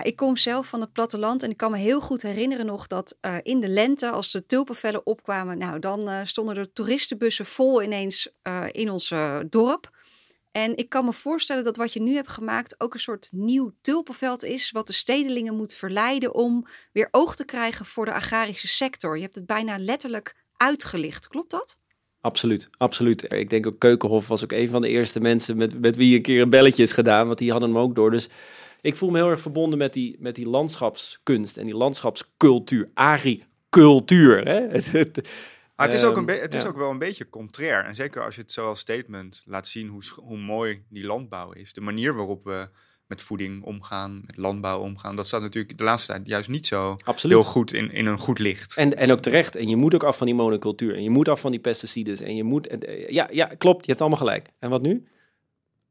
[0.08, 3.16] Ik kom zelf van het platteland en ik kan me heel goed herinneren nog dat
[3.20, 7.82] uh, in de lente, als de tulpenvellen opkwamen, nou dan uh, stonden er toeristenbussen vol
[7.82, 9.12] ineens uh, in ons
[9.48, 9.96] dorp.
[10.52, 13.72] En ik kan me voorstellen dat wat je nu hebt gemaakt ook een soort nieuw
[13.80, 18.68] tulpenveld is, wat de stedelingen moet verleiden om weer oog te krijgen voor de agrarische
[18.68, 19.16] sector.
[19.16, 21.80] Je hebt het bijna letterlijk uitgelicht, klopt dat?
[22.20, 23.32] Absoluut, absoluut.
[23.32, 26.22] Ik denk ook Keukenhof was ook een van de eerste mensen met, met wie een
[26.22, 28.10] keer een belletje is gedaan, want die hadden hem ook door.
[28.10, 28.28] Dus
[28.80, 34.44] ik voel me heel erg verbonden met die, met die landschapskunst en die landschapscultuur, agricultuur.
[34.44, 34.66] Hè?
[35.78, 37.84] Maar het is, ook, een ehm, het is ook wel een beetje contrair.
[37.84, 41.52] En zeker als je het zo als statement laat zien hoe, hoe mooi die landbouw
[41.52, 41.72] is.
[41.72, 42.68] De manier waarop we
[43.06, 45.16] met voeding omgaan, met landbouw omgaan.
[45.16, 48.38] Dat staat natuurlijk de laatste tijd juist niet zo heel goed in, in een goed
[48.38, 48.76] licht.
[48.76, 49.56] En, en ook terecht.
[49.56, 50.94] En je moet ook af van die monocultuur.
[50.94, 52.18] En je moet af van die pesticiden.
[52.18, 52.66] En je moet.
[52.66, 53.80] En, ja, ja, klopt.
[53.80, 54.48] Je hebt allemaal gelijk.
[54.58, 55.08] En wat nu?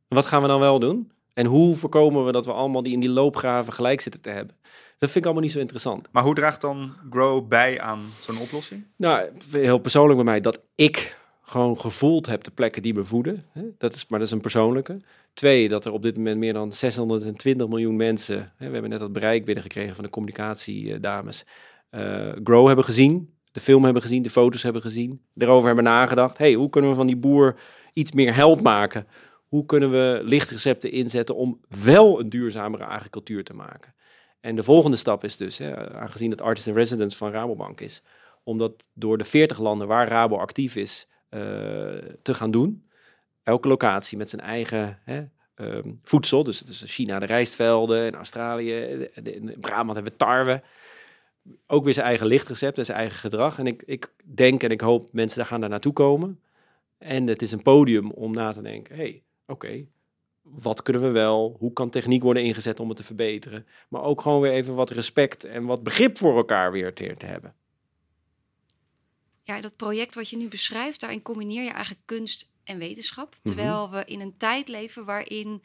[0.07, 1.11] Wat gaan we dan wel doen?
[1.37, 4.55] En hoe voorkomen we dat we allemaal die in die loopgraven gelijk zitten te hebben?
[4.97, 6.07] Dat vind ik allemaal niet zo interessant.
[6.11, 8.83] Maar hoe draagt dan Grow bij aan zo'n oplossing?
[8.95, 13.45] Nou, heel persoonlijk bij mij dat ik gewoon gevoeld heb de plekken die me voeden.
[13.77, 15.01] Dat is, maar dat is een persoonlijke.
[15.33, 19.13] Twee, dat er op dit moment meer dan 620 miljoen mensen, we hebben net dat
[19.13, 21.45] bereik binnengekregen van de communicatiedames,
[21.91, 26.37] uh, Grow hebben gezien, de film hebben gezien, de foto's hebben gezien, erover hebben nagedacht.
[26.37, 27.55] hey, hoe kunnen we van die boer
[27.93, 29.07] iets meer held maken?
[29.47, 33.95] Hoe kunnen we lichtrecepten inzetten om wel een duurzamere agricultuur te maken?
[34.39, 38.01] En de volgende stap is dus, hè, aangezien het Artist in Residence van Rabobank is,
[38.43, 41.39] om dat door de 40 landen waar Rabo actief is uh,
[42.21, 42.89] te gaan doen.
[43.43, 45.23] Elke locatie met zijn eigen hè,
[45.55, 46.43] um, voedsel.
[46.43, 48.73] Dus, dus China de rijstvelden, in Australië,
[49.23, 50.61] in Brabant hebben we tarwe.
[51.67, 53.59] Ook weer zijn eigen lichtrecept en zijn eigen gedrag.
[53.59, 56.41] En ik, ik denk en ik hoop mensen daar gaan daar naartoe komen.
[56.97, 59.87] En het is een podium om na te denken, hey, oké,
[60.41, 61.55] wat kunnen we wel?
[61.59, 63.67] Hoe kan techniek worden ingezet om het te verbeteren?
[63.89, 67.25] Maar ook gewoon weer even wat respect en wat begrip voor elkaar weer te, te
[67.25, 67.55] hebben.
[69.43, 73.29] Ja, dat project wat je nu beschrijft, daarin combineer je eigenlijk kunst en wetenschap.
[73.29, 73.41] Mhm.
[73.43, 75.63] Terwijl we in een tijd leven waarin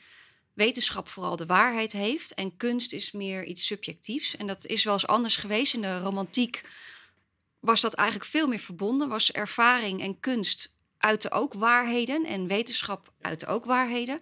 [0.52, 4.36] wetenschap vooral de waarheid heeft en kunst is meer iets subjectiefs.
[4.36, 5.74] En dat is wel eens anders geweest.
[5.74, 6.68] In de romantiek
[7.60, 13.12] was dat eigenlijk veel meer verbonden, was ervaring en kunst uiten ook waarheden en wetenschap
[13.20, 14.20] uiten ook waarheden.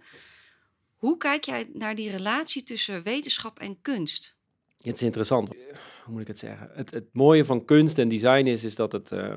[0.97, 4.37] Hoe kijk jij naar die relatie tussen wetenschap en kunst?
[4.77, 5.49] Het is interessant.
[5.49, 6.71] Hoe moet ik het zeggen?
[6.75, 9.35] Het, het mooie van kunst en design is, is dat het, uh,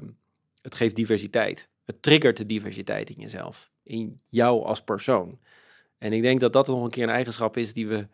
[0.61, 1.69] het geeft diversiteit.
[1.85, 3.71] Het triggert de diversiteit in jezelf.
[3.83, 5.39] In jou als persoon.
[5.97, 8.07] En ik denk dat dat nog een keer een eigenschap is die we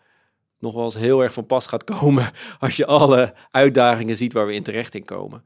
[0.60, 4.48] nog wel eens heel erg van pas gaat komen als je alle uitdagingen ziet waar
[4.48, 5.46] we in terecht in komen.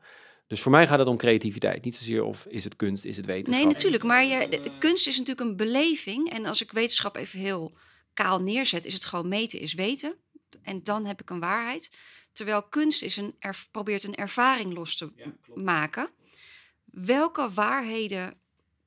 [0.54, 1.84] Dus voor mij gaat het om creativiteit.
[1.84, 3.64] Niet zozeer of is het kunst, is het wetenschap.
[3.64, 4.04] Nee, natuurlijk.
[4.04, 6.30] Maar je, de, kunst is natuurlijk een beleving.
[6.30, 7.74] En als ik wetenschap even heel
[8.14, 10.16] kaal neerzet, is het gewoon meten is weten.
[10.62, 11.92] En dan heb ik een waarheid.
[12.32, 13.36] Terwijl kunst is een
[13.72, 15.12] probeert een ervaring los te
[15.56, 16.10] maken.
[16.86, 18.34] Welke waarheden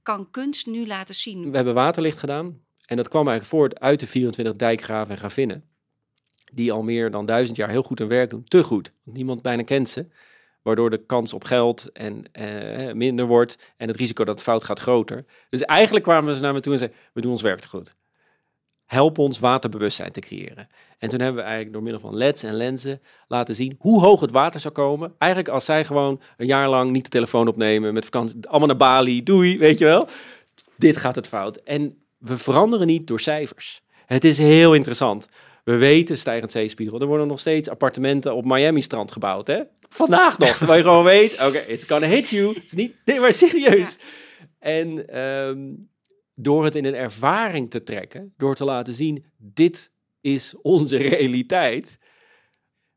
[0.03, 1.51] kan kunst nu laten zien?
[1.51, 2.61] We hebben waterlicht gedaan.
[2.85, 5.65] En dat kwam eigenlijk voort uit de 24 dijkgraven en gravinnen.
[6.53, 8.45] Die al meer dan duizend jaar heel goed hun werk doen.
[8.45, 8.93] Te goed.
[9.05, 10.07] Want niemand bijna kent ze
[10.67, 14.65] waardoor de kans op geld en, uh, minder wordt en het risico dat het fout
[14.65, 15.25] gaat groter.
[15.51, 17.95] Dus eigenlijk kwamen ze naar me toe en zeiden, we doen ons werk te goed.
[18.85, 20.69] help ons waterbewustzijn te creëren.
[20.99, 24.21] En toen hebben we eigenlijk door middel van leds en lenzen laten zien hoe hoog
[24.21, 25.15] het water zou komen.
[25.19, 28.77] Eigenlijk als zij gewoon een jaar lang niet de telefoon opnemen, met vakantie, allemaal naar
[28.77, 30.09] Bali, doei, weet je wel.
[30.77, 31.57] Dit gaat het fout.
[31.57, 33.83] En we veranderen niet door cijfers.
[34.07, 35.29] Het is heel interessant.
[35.67, 37.01] We weten stijgend zeespiegel.
[37.01, 39.47] Er worden nog steeds appartementen op Miami-strand gebouwd.
[39.47, 39.63] Hè?
[39.89, 40.57] Vandaag nog.
[40.57, 42.55] Terwijl je gewoon weet, oké, okay, it's gonna hit you.
[42.55, 43.99] Het is niet, nee, maar serieus.
[44.59, 45.59] En ehm,
[46.35, 51.99] door het in een ervaring te trekken, door te laten zien, dit is onze realiteit.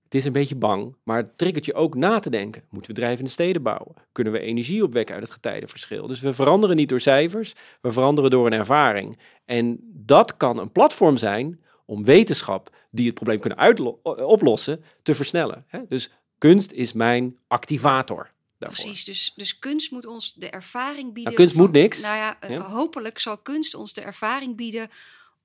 [0.03, 2.63] Het is een beetje bang, maar het triggert je ook na te denken.
[2.69, 3.95] Moeten we drijvende steden bouwen?
[4.11, 6.07] Kunnen we energie opwekken uit het getijdenverschil?
[6.07, 9.19] Dus we veranderen niet door cijfers, we veranderen door een ervaring.
[9.45, 15.65] En dat kan een platform zijn om wetenschap die het probleem kunnen oplossen, te versnellen.
[15.87, 18.31] Dus kunst is mijn activator.
[18.57, 18.83] Daarvoor.
[18.83, 21.23] Precies, dus, dus kunst moet ons de ervaring bieden.
[21.23, 22.01] Nou, kunst moet niks.
[22.01, 24.89] Nou ja, eh, hopelijk zal kunst ons de ervaring bieden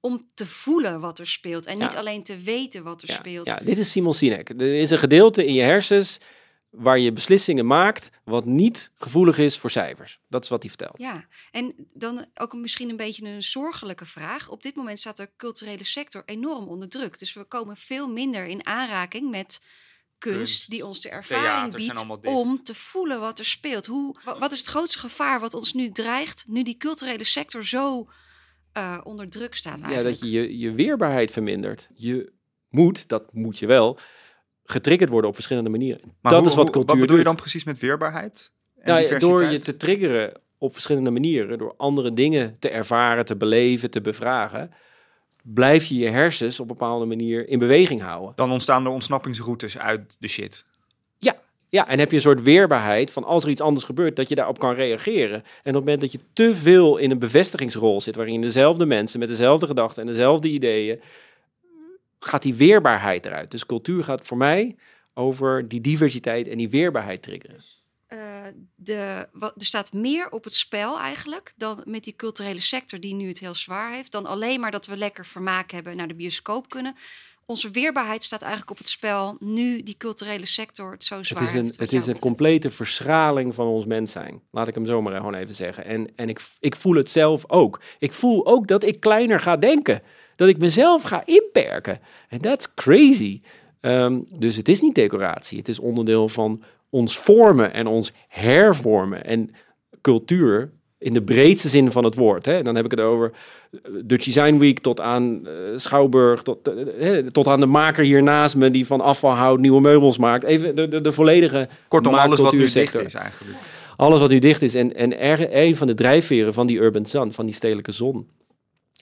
[0.01, 3.49] om te voelen wat er speelt en niet alleen te weten wat er speelt.
[3.49, 4.49] Ja, dit is Simon Sinek.
[4.49, 6.19] Er is een gedeelte in je hersens
[6.77, 10.21] waar je beslissingen maakt wat niet gevoelig is voor cijfers.
[10.29, 10.99] Dat is wat hij vertelt.
[10.99, 14.49] Ja, en dan ook misschien een beetje een zorgelijke vraag.
[14.49, 17.19] Op dit moment staat de culturele sector enorm onder druk.
[17.19, 19.63] Dus we komen veel minder in aanraking met
[20.19, 23.87] kunst, die ons de ervaring biedt om te voelen wat er speelt.
[23.87, 28.09] Hoe, wat is het grootste gevaar wat ons nu dreigt, nu die culturele sector zo
[28.77, 30.03] uh, onder druk staat eigenlijk?
[30.03, 31.89] Ja, dat je, je je weerbaarheid vermindert.
[31.95, 32.33] Je
[32.69, 33.99] moet, dat moet je wel,
[34.65, 36.01] getriggerd worden op verschillende manieren.
[36.21, 38.51] Maar dat hoe, is wat cultuur Wat bedoel je dan precies met weerbaarheid?
[38.81, 43.37] En Nou, door je te triggeren op verschillende manieren, door andere dingen te ervaren, te
[43.37, 44.71] beleven, te bevragen,
[45.43, 48.33] blijf je je hersens op een bepaalde manier in beweging houden.
[48.35, 50.65] Dan ontstaan er ontsnappingsroutes uit de shit.
[51.19, 51.37] Ja,
[51.69, 54.35] ja, en heb je een soort weerbaarheid van als er iets anders gebeurt, dat je
[54.35, 55.35] daarop kan reageren.
[55.35, 59.19] En op het moment dat je te veel in een bevestigingsrol zit, waarin dezelfde mensen
[59.19, 61.01] met dezelfde gedachten en dezelfde ideeën,
[62.27, 63.51] gaat die weerbaarheid eruit.
[63.51, 64.77] Dus cultuur gaat voor mij
[65.15, 67.61] over die diversiteit en die weerbaarheid triggeren.
[68.09, 68.21] Uh,
[68.75, 73.15] de, wat, er staat meer op het spel eigenlijk dan met die culturele sector die
[73.15, 74.13] nu het heel zwaar heeft.
[74.13, 76.97] Dan alleen maar dat we lekker vermaak hebben naar de bioscoop kunnen.
[77.47, 81.49] Onze weerbaarheid staat eigenlijk op het spel nu die culturele sector het zo zwaar het
[81.49, 81.81] is een, heeft.
[81.81, 84.43] Het is een complete verschraling van ons mens zijn.
[84.51, 85.85] Laat ik hem zo maar gewoon even zeggen.
[85.85, 87.81] En, en ik, ik voel het zelf ook.
[87.99, 90.03] Ik voel ook dat ik kleiner ga denken.
[90.37, 91.99] Dat ik mezelf ga inperken.
[92.29, 93.41] En that's crazy.
[93.81, 95.59] Um, dus het is niet decoratie.
[95.59, 99.25] Het is onderdeel van ons vormen en ons hervormen.
[99.25, 99.51] En
[100.01, 102.45] cultuur in de breedste zin van het woord.
[102.45, 102.63] Hè.
[102.63, 103.33] Dan heb ik het over
[104.05, 106.69] Dutch Design Week tot aan uh, Schouwburg, tot,
[106.99, 110.45] uh, tot aan de maker hier naast me die van afvalhout nieuwe meubels maakt.
[110.45, 113.57] Even de, de, de volledige Kortom, alles wat nu dicht is eigenlijk.
[113.97, 114.75] Alles wat nu dicht is.
[114.75, 118.29] En, en er, een van de drijfveren van die urban sun, van die stedelijke zon,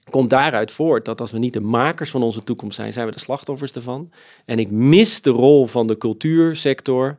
[0.09, 3.11] komt daaruit voort dat als we niet de makers van onze toekomst zijn, zijn we
[3.11, 4.11] de slachtoffers ervan.
[4.45, 7.17] En ik mis de rol van de cultuursector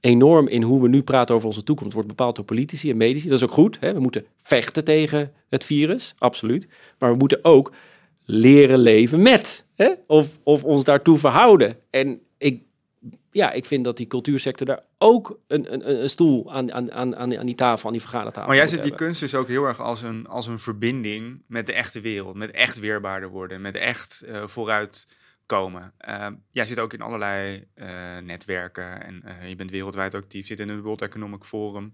[0.00, 1.92] enorm in hoe we nu praten over onze toekomst.
[1.92, 3.28] wordt bepaald door politici en medici.
[3.28, 3.76] Dat is ook goed.
[3.80, 3.92] Hè?
[3.92, 6.68] We moeten vechten tegen het virus, absoluut.
[6.98, 7.72] Maar we moeten ook
[8.24, 9.64] leren leven met.
[9.74, 9.88] Hè?
[10.06, 11.76] Of, of ons daartoe verhouden.
[11.90, 12.62] En ik,
[13.30, 17.16] ja, ik vind dat die cultuursector daar ook een, een, een stoel aan, aan, aan,
[17.16, 18.48] aan die tafel, aan die vergadertafel.
[18.48, 21.66] Maar jij ziet die kunst dus ook heel erg als een, als een verbinding met
[21.66, 22.34] de echte wereld.
[22.34, 23.60] Met echt weerbaarder worden.
[23.60, 25.08] Met echt uh, vooruit
[25.46, 25.92] komen.
[26.08, 27.88] Uh, jij zit ook in allerlei uh,
[28.22, 31.92] netwerken en uh, je bent wereldwijd actief, zit in het World Economic Forum.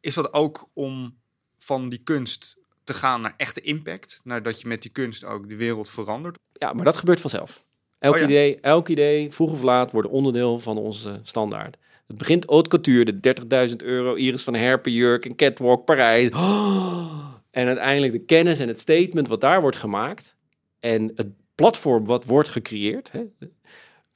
[0.00, 1.18] Is dat ook om
[1.58, 5.48] van die kunst te gaan naar echte impact, naar dat je met die kunst ook
[5.48, 6.38] de wereld verandert?
[6.52, 7.64] Ja, maar dat gebeurt vanzelf.
[7.98, 8.26] Elk, oh ja.
[8.26, 11.76] idee, elk idee, vroeg of laat, wordt onderdeel van onze standaard.
[12.06, 16.30] Het begint haute couture, de 30.000 euro, Iris van Herpen, jurk, een catwalk, Parijs.
[16.30, 20.36] Oh, en uiteindelijk de kennis en het statement wat daar wordt gemaakt
[20.80, 23.24] en het platform wat wordt gecreëerd, hè,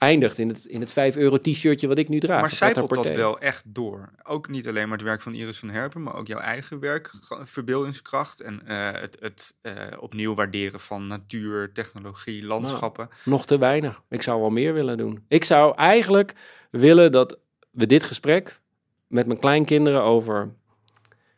[0.00, 2.40] eindigt in het, in het 5 euro t-shirtje wat ik nu draag.
[2.40, 4.10] Maar zijpelt dat wel echt door?
[4.22, 7.12] Ook niet alleen maar het werk van Iris van Herpen, maar ook jouw eigen werk,
[7.44, 13.08] verbeeldingskracht en uh, het, het uh, opnieuw waarderen van natuur, technologie, landschappen.
[13.08, 14.02] Nou, nog te weinig.
[14.08, 15.24] Ik zou wel meer willen doen.
[15.28, 16.32] Ik zou eigenlijk
[16.70, 17.38] willen dat
[17.70, 18.60] we dit gesprek
[19.06, 20.54] met mijn kleinkinderen over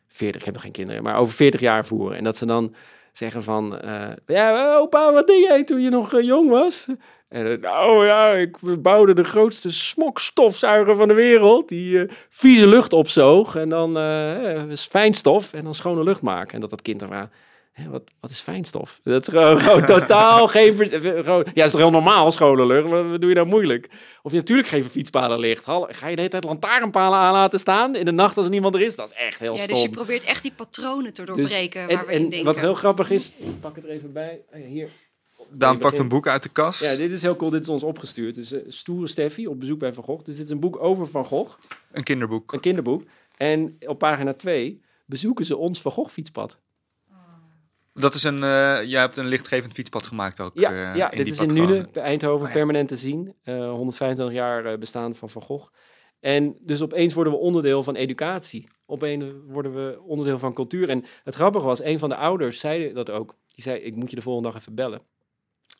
[0.07, 2.17] 40, ik heb nog geen kinderen, maar over 40 jaar voeren.
[2.17, 2.75] En dat ze dan
[3.13, 6.87] zeggen van, uh, ja, opa, wat deed jij toen je nog jong was?
[7.33, 12.93] En uh, nou ja, ik bouwde de grootste smokstofzuiger van de wereld, die vieze lucht
[12.93, 13.97] opzoog en dan
[14.77, 16.53] fijnstof en dan schone lucht maken.
[16.53, 17.29] En dat dat kind dan vraagt,
[17.89, 18.99] wat, wat is fijnstof?
[19.03, 20.89] Dat is gewoon, gewoon totaal geen...
[21.23, 22.89] Gewoon, ja, is toch heel normaal, schone lucht?
[22.89, 23.89] Wat, wat doe je nou moeilijk?
[24.21, 25.65] Of je natuurlijk geen fietspalen licht.
[25.65, 28.75] Ga je de hele tijd lantaarnpalen aan laten staan in de nacht als er niemand
[28.75, 28.95] er is?
[28.95, 29.73] Dat is echt heel ja, stom.
[29.73, 32.45] Dus je probeert echt die patronen te doorbreken dus, waar en, we in en denken.
[32.45, 34.41] wat heel grappig is, ik pak het er even bij.
[34.53, 34.89] Oh ja, hier.
[35.53, 36.81] Daan pakt een boek uit de kast.
[36.81, 37.51] Ja, dit is heel cool.
[37.51, 38.35] Dit is ons opgestuurd.
[38.35, 40.25] Dus uh, Stoere Steffi op bezoek bij Van Gogh.
[40.25, 41.57] Dus dit is een boek over Van Gogh.
[41.91, 42.53] Een kinderboek.
[42.53, 43.03] Een kinderboek.
[43.37, 46.59] En op pagina 2 bezoeken ze ons Van Gogh fietspad.
[47.93, 50.51] Dat is een, uh, jij hebt een lichtgevend fietspad gemaakt ook.
[50.53, 52.53] Ja, uh, ja dit is in Nune, bij Eindhoven, oh, ja.
[52.53, 53.33] permanent te zien.
[53.43, 55.71] Uh, 125 jaar bestaan van Van Gogh.
[56.19, 58.67] En dus opeens worden we onderdeel van educatie.
[58.85, 60.89] Opeens worden we onderdeel van cultuur.
[60.89, 63.35] En het grappige was, een van de ouders zei dat ook.
[63.55, 65.01] Die zei, ik moet je de volgende dag even bellen.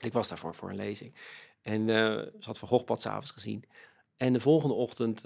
[0.03, 1.15] Ik was daarvoor voor een lezing.
[1.61, 3.63] En ze had Van Gogh pad s'avonds gezien.
[4.17, 5.21] En de volgende ochtend,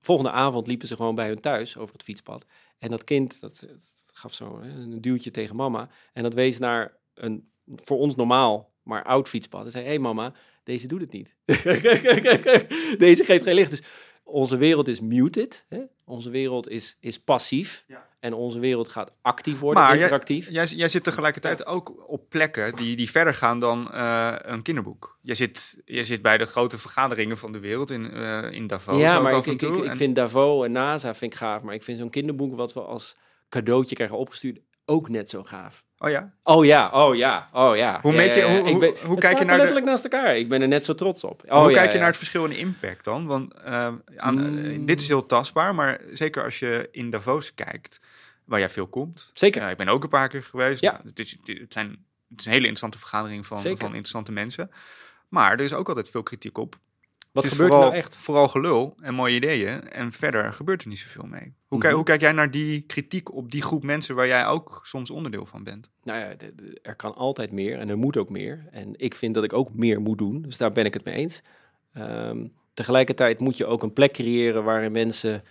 [0.00, 2.44] volgende avond liepen ze gewoon bij hun thuis over het fietspad.
[2.78, 3.66] En dat kind, dat,
[4.12, 5.88] gaf zo een duwtje tegen mama.
[6.12, 9.64] En dat wees naar een voor ons normaal, maar oud fietspad.
[9.64, 10.32] En zei, hé hey mama,
[10.64, 11.36] deze doet het niet.
[12.98, 13.70] deze geeft geen licht.
[13.70, 13.82] Dus
[14.28, 15.64] onze wereld is muted.
[15.68, 15.80] Hè?
[16.04, 17.84] Onze wereld is, is passief.
[17.86, 18.06] Ja.
[18.20, 20.44] En onze wereld gaat actief worden, maar interactief.
[20.44, 24.62] Jij, jij, jij, zit tegelijkertijd ook op plekken die, die verder gaan dan uh, een
[24.62, 25.18] kinderboek.
[25.22, 28.98] Jij zit, jij zit bij de grote vergaderingen van de wereld in, uh, in Davos.
[28.98, 31.62] Ja, maar ik, ik, ik, ik, vind Davos en NASA vind ik gaaf.
[31.62, 33.16] Maar ik vind zo'n kinderboek wat we als
[33.48, 35.84] cadeautje krijgen opgestuurd ook net zo gaaf.
[35.98, 36.32] Oh ja?
[36.42, 37.98] Oh ja, oh ja, oh ja.
[38.02, 40.36] Hoe, ja, je, hoe, hoe, ben, hoe kijk je naar letterlijk naast elkaar.
[40.36, 41.42] Ik ben er net zo trots op.
[41.46, 43.26] Oh, hoe kijk je naar het verschil in impact dan?
[43.26, 44.84] Want uh, aan, mm.
[44.86, 48.00] dit is heel tastbaar, maar zeker als je in Davos kijkt,
[48.44, 49.30] waar jij veel komt.
[49.34, 49.62] Zeker.
[49.62, 50.80] Uh, ik ben ook een paar keer geweest.
[50.80, 51.00] Ja.
[51.04, 51.88] Het, is, het, zijn,
[52.28, 54.70] het is een hele interessante vergadering van, van interessante mensen.
[55.28, 56.78] Maar er is ook altijd veel kritiek op.
[57.32, 58.16] Wat het is gebeurt vooral, er nou echt?
[58.16, 59.88] Vooral gelul en mooie ideeën.
[59.90, 61.40] En verder gebeurt er niet zoveel mee.
[61.40, 61.76] Hoe, Mhm.
[61.76, 61.94] mm -hmm.
[61.94, 65.46] hoe kijk jij naar die kritiek op die groep mensen waar jij ook soms onderdeel
[65.46, 65.90] van bent?
[66.04, 66.34] Nou ja,
[66.82, 68.66] er kan altijd meer en er moet ook meer.
[68.70, 70.42] En ik vind dat ik ook meer moet doen.
[70.42, 71.42] Dus daar ben ik het mee eens.
[71.94, 75.42] Um, tegelijkertijd moet je ook een plek creëren waarin mensen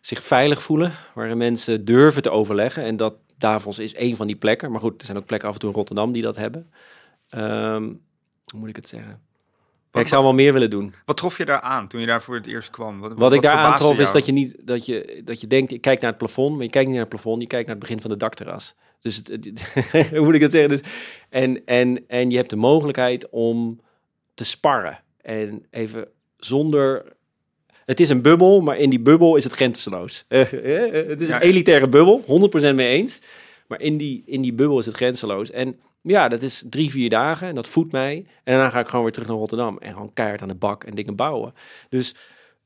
[0.00, 0.92] zich veilig voelen.
[1.14, 2.82] Waarin mensen durven te overleggen.
[2.84, 4.70] En dat Davos is één van die plekken.
[4.70, 6.70] Maar goed, er zijn ook plekken af en toe in Rotterdam die dat hebben.
[7.30, 8.02] Um,
[8.44, 9.22] hoe moet ik het zeggen?
[9.94, 10.94] Ik zou wel meer willen doen.
[11.04, 13.00] Wat trof je daar aan toen je daar voor het eerst kwam?
[13.00, 15.46] Wat, wat, wat ik daar verbaasde aantrof is dat je niet dat je dat je
[15.46, 17.66] denkt, ik kijk naar het plafond, maar je kijkt niet naar het plafond, je kijkt
[17.66, 18.74] naar het begin van de dakterras.
[19.00, 20.70] Dus het, het- hoe moet ik het zeggen?
[20.70, 20.80] Dus,
[21.28, 23.80] en, en, en je hebt de mogelijkheid om
[24.34, 27.12] te sparren en even zonder.
[27.84, 30.24] Het is een bubbel, maar in die bubbel is het grenzeloos.
[30.28, 31.34] Het is Ja.
[31.36, 32.22] een elitaire bubbel,
[32.70, 33.20] 100% mee eens.
[33.66, 35.50] Maar in die, in die bubbel is het grenzeloos.
[35.50, 35.80] En
[36.12, 38.16] ja, dat is drie, vier dagen en dat voedt mij.
[38.44, 40.84] En daarna ga ik gewoon weer terug naar Rotterdam en gewoon keihard aan de bak
[40.84, 41.54] en dingen bouwen.
[41.88, 42.14] Dus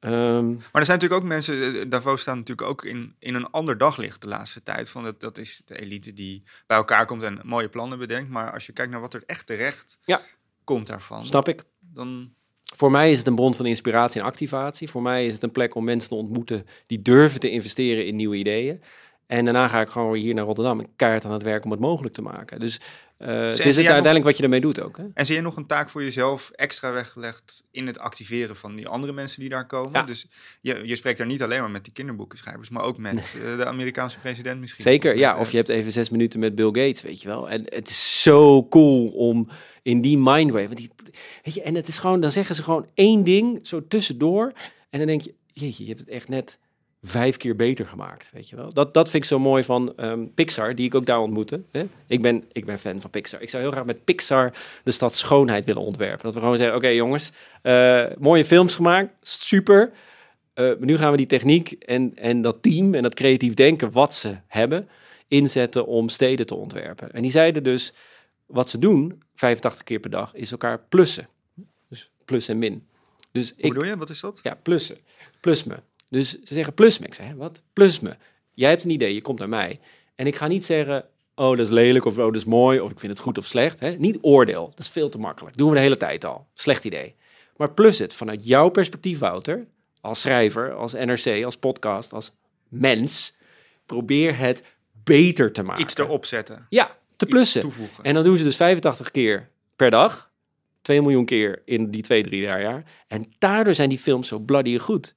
[0.00, 3.50] ehm, Maar er zijn natuurlijk ook mensen, eh, Davos staat natuurlijk ook in, in een
[3.50, 4.90] ander daglicht de laatste tijd.
[4.90, 8.30] Van dat, dat is de elite die bij elkaar komt en mooie plannen bedenkt.
[8.30, 10.20] Maar als je kijkt naar wat er echt terecht Ja.
[10.64, 11.64] komt daarvan, snap ik.
[11.80, 12.36] dan...
[12.76, 14.90] Voor mij is het een bron van inspiratie en activatie.
[14.90, 18.16] Voor mij is het een plek om mensen te ontmoeten die durven te investeren in
[18.16, 18.82] nieuwe ideeën.
[19.26, 21.70] En daarna ga ik gewoon weer hier naar Rotterdam en keihard aan het werk om
[21.70, 22.60] het mogelijk te maken.
[22.60, 22.82] Dus eh,
[23.18, 24.96] het zie is het jij nog- uiteindelijk wat je ermee doet ook.
[24.96, 25.04] Hè?
[25.14, 28.88] En zie je nog een taak voor jezelf extra weggelegd in het activeren van die
[28.88, 29.92] andere mensen die daar komen?
[29.92, 30.02] Ja.
[30.02, 30.26] Dus
[30.60, 33.64] je, je spreekt daar niet alleen maar met die kinderboekenschrijvers, maar ook met eh, de
[33.66, 34.84] Amerikaanse president misschien.
[34.84, 35.30] Zeker, ja.
[35.32, 37.50] Met, Of eh, je hebt even zes minuten met Bill Gates, weet je wel.
[37.50, 39.48] En het is zo cool om
[39.82, 40.66] in die mindwave...
[40.66, 40.90] Want die,
[41.42, 44.52] weet je, en het is gewoon, dan zeggen ze gewoon één ding zo tussendoor.
[44.90, 46.58] En dan denk je, jeetje, je hebt het echt net
[47.08, 48.72] vijf keer beter gemaakt, weet je wel.
[48.72, 51.62] Dat, dat vind ik zo mooi van ehm, Pixar, die ik ook daar ontmoette.
[51.70, 51.84] Hè?
[52.06, 53.42] Ik, ben, ik ben fan van Pixar.
[53.42, 54.52] Ik zou heel graag met Pixar
[54.84, 56.24] de stad schoonheid willen ontwerpen.
[56.24, 59.92] Dat we gewoon zeggen, oké jongens, eh, mooie films gemaakt, super.
[60.54, 64.14] Eh, nu gaan we die techniek en, en dat team en dat creatief denken wat
[64.14, 64.88] ze hebben,
[65.28, 67.12] inzetten om steden te ontwerpen.
[67.12, 67.92] En die zeiden dus,
[68.46, 71.28] wat ze doen, 85 keer per dag, is elkaar plussen.
[71.88, 72.86] Dus plus en min.
[73.32, 73.96] Dus Hoe ik, bedoel je?
[73.96, 74.40] Wat is dat?
[74.42, 74.96] ja, plussen.
[75.40, 75.76] Plus me.
[76.08, 77.06] Dus ze zeggen plus me.
[77.06, 77.62] Ik zeg, hè, wat?
[77.72, 78.16] Plus me.
[78.52, 79.80] Jij hebt een idee, je komt naar mij.
[80.14, 82.90] En ik ga niet zeggen, oh, dat is lelijk of oh, dat is mooi of
[82.90, 83.80] ik vind het goed of slecht.
[83.80, 83.90] Hè?
[83.90, 85.56] Niet oordeel, dat is veel te makkelijk.
[85.56, 86.46] Doen we de hele tijd al.
[86.54, 87.14] Slecht idee.
[87.56, 89.66] Maar plus het vanuit jouw perspectief, Wouter,
[90.00, 92.32] als schrijver, als NRC, als podcast, als
[92.68, 93.34] mens,
[93.86, 94.62] probeer het
[95.04, 95.82] beter te maken.
[95.82, 96.66] Iets erop zetten.
[96.68, 97.60] Ja, te plussen.
[97.60, 98.04] toevoegen.
[98.04, 100.30] En dan doen ze dus 85 keer per dag.
[100.82, 102.84] 2 miljoen keer in die twee, drie jaar.
[103.06, 105.14] En daardoor zijn die films zo bloody goed.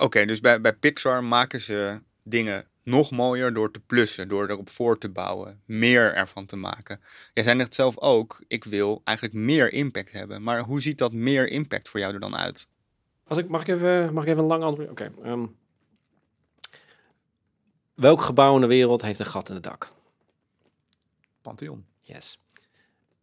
[0.00, 4.70] Oké, dus bij, bij Pixar maken ze dingen nog mooier door te plussen, door erop
[4.70, 7.00] voor te bouwen, meer ervan te maken.
[7.34, 10.42] Jij zei net zelf ook, ik wil eigenlijk meer impact hebben.
[10.42, 12.68] Maar hoe ziet dat meer impact voor jou er dan uit?
[13.26, 14.90] Als ik, mag, ik even, mag ik even een lang antwoord?
[14.90, 15.10] Oké.
[15.22, 15.46] ehm.
[17.94, 19.92] welk gebouw in de wereld heeft een gat in het dak?
[21.42, 21.84] Pantheon.
[22.00, 22.38] Yes.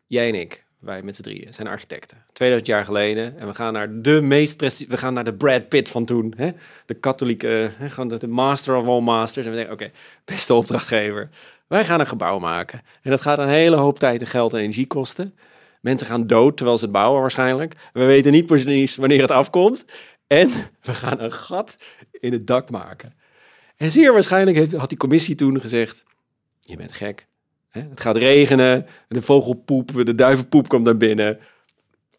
[0.07, 0.65] Jij en ik.
[0.87, 2.17] Wij met z'n drieën, zijn architecten.
[2.33, 3.39] 2000 jaar geleden.
[3.39, 6.33] En we gaan naar de meest presti- We gaan naar de Brad Pitt van toen.
[6.37, 6.51] Hè?
[6.85, 7.89] De katholieke, hè?
[7.89, 9.45] gewoon de, de master of all masters.
[9.45, 9.91] En we denken, oké,
[10.25, 11.29] beste opdrachtgever.
[11.67, 12.81] Wij gaan een gebouw maken.
[13.01, 15.35] En dat gaat een hele hoop tijd en geld en energie kosten.
[15.81, 17.75] Mensen gaan dood terwijl ze het bouwen waarschijnlijk.
[17.93, 19.85] We weten niet precies wanneer het afkomt.
[20.27, 20.49] En
[20.81, 21.77] we gaan een gat
[22.19, 23.13] in het dak maken.
[23.77, 26.03] En zeer waarschijnlijk heeft, had die commissie toen gezegd...
[26.59, 27.27] Je bent gek.
[27.89, 31.39] Het gaat regenen, de vogelpoep, de duivenpoep komt naar binnen.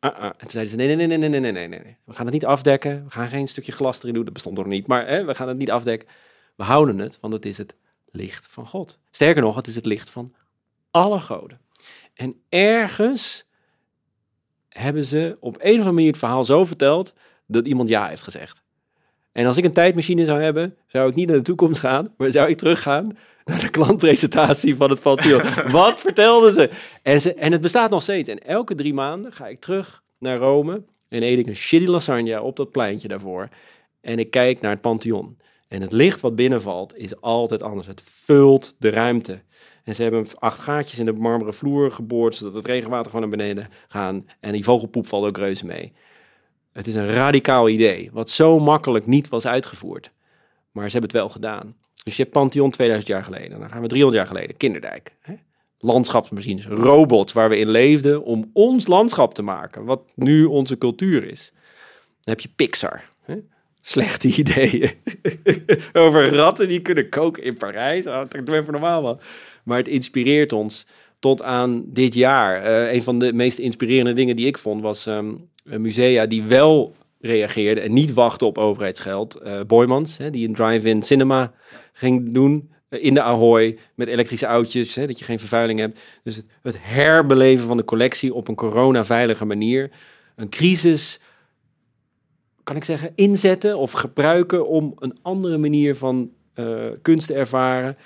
[0.01, 0.25] Ah, ah.
[0.25, 2.47] En toen zeiden ze, nee, nee, nee, nee, nee, nee, nee, We gaan het niet
[2.47, 3.05] afdekken.
[3.05, 4.25] We gaan geen stukje glas erin doen.
[4.25, 6.09] Dat bestond nog niet, maar hè, we gaan het niet afdekken.
[6.57, 7.75] We houden het, want het is het
[8.11, 8.99] licht van God.
[9.11, 10.35] Sterker nog, het is het licht van
[10.91, 11.61] alle goden.
[12.15, 13.45] En ergens
[14.69, 17.15] hebben ze op een of andere manier het verhaal zo verteld
[17.47, 18.63] dat iemand ja heeft gezegd.
[19.39, 22.31] En als ik een tijdmachine zou hebben, zou ik niet naar de toekomst gaan, maar
[22.31, 25.43] zou ik teruggaan naar de klantpresentatie van het Pantheon.
[25.71, 26.71] Wat vertelden ze?
[27.03, 27.35] En, ze?
[27.35, 28.29] en het bestaat nog steeds.
[28.29, 32.43] En elke drie maanden ga ik terug naar Rome en eet ik een shitty lasagne
[32.43, 33.49] op dat pleintje daarvoor.
[34.01, 35.37] En ik kijk naar het Pantheon.
[35.69, 37.87] En het licht wat binnenvalt is altijd anders.
[37.87, 39.43] Het vult de ruimte.
[39.85, 43.39] En ze hebben acht gaatjes in de marmeren vloer geboord, zodat het regenwater gewoon naar
[43.39, 44.15] beneden gaat.
[44.41, 45.93] En die vogelpoep valt ook reuze mee.
[46.79, 50.11] Het is een radicaal idee, wat zo makkelijk niet was uitgevoerd.
[50.73, 51.77] Maar ze hebben het wel gedaan.
[52.05, 53.61] Dus je hebt Pantheon 2000 jaar geleden.
[53.61, 54.57] Dan gaan we 300 jaar geleden.
[54.57, 55.17] Kinderdijk.
[55.21, 55.35] Hè?
[55.79, 56.67] Landschapsmachines.
[56.67, 59.85] Robots waar we in leefden om ons landschap te maken.
[59.85, 61.53] Wat nu onze cultuur is.
[62.21, 63.05] Dan heb je Pixar.
[63.23, 63.35] Hè?
[63.81, 64.91] Slechte ideeën.
[65.93, 68.07] Over ratten die kunnen koken in Parijs.
[68.07, 69.21] Oh, dat doen we even normaal man.
[69.65, 70.87] Maar het inspireert ons
[71.19, 72.65] tot aan dit jaar.
[72.65, 76.95] Uh, een van de meest inspirerende dingen die ik vond was um, musea die wel
[77.21, 79.41] reageerden en niet wachten op overheidsgeld.
[79.43, 81.53] Uh, Boymans, hè, die een drive-in cinema
[81.93, 86.01] ging doen uh, in de Ahoy met elektrische autootjes, dat je geen vervuiling hebt.
[86.23, 89.91] Dus het, het herbeleven van de collectie op een corona-veilige manier.
[90.37, 91.21] Een crisis,
[92.63, 97.97] kan ik zeggen, inzetten of gebruiken om een andere manier van uh, kunst te ervaren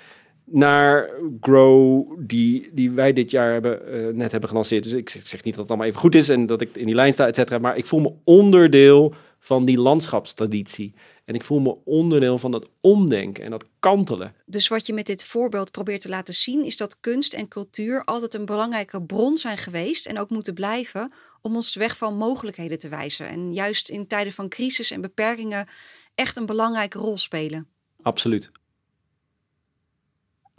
[0.45, 1.09] naar
[1.41, 4.83] Grow, die, die wij dit jaar hebben, uh, net hebben gelanceerd.
[4.83, 6.85] Dus ik zeg, zeg, niet dat het allemaal even goed is en dat ik in
[6.85, 7.57] die lijn sta, et cetera.
[7.57, 10.93] Maar ik voel me onderdeel van die landschapstraditie.
[11.25, 14.33] En ik voel me onderdeel van dat omdenken en dat kantelen.
[14.45, 18.03] Dus wat je met dit voorbeeld probeert te laten zien, is dat kunst en cultuur
[18.03, 22.79] altijd een belangrijke bron zijn geweest en ook moeten blijven om ons weg van mogelijkheden
[22.79, 23.27] te wijzen.
[23.27, 25.67] En juist in tijden van crisis en beperkingen
[26.15, 27.67] echt een belangrijke rol spelen.
[28.01, 28.51] Absoluut.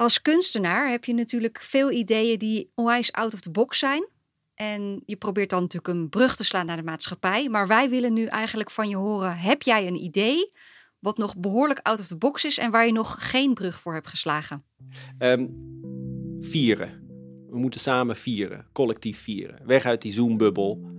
[0.04, 4.08] Als kunstenaar heb je natuurlijk veel ideeën die onwijs out of the box zijn.
[4.54, 7.48] En je probeert dan natuurlijk een brug te slaan naar de maatschappij.
[7.48, 10.52] Maar wij willen nu eigenlijk van je horen: heb jij een idee
[10.98, 13.94] wat nog behoorlijk out of the box is en waar je nog geen brug voor
[13.94, 14.64] hebt geslagen?
[15.18, 15.50] Um,
[16.40, 17.06] vieren.
[17.50, 19.60] We moeten samen vieren, collectief vieren.
[19.66, 20.92] Weg uit die Zoom-bubbel.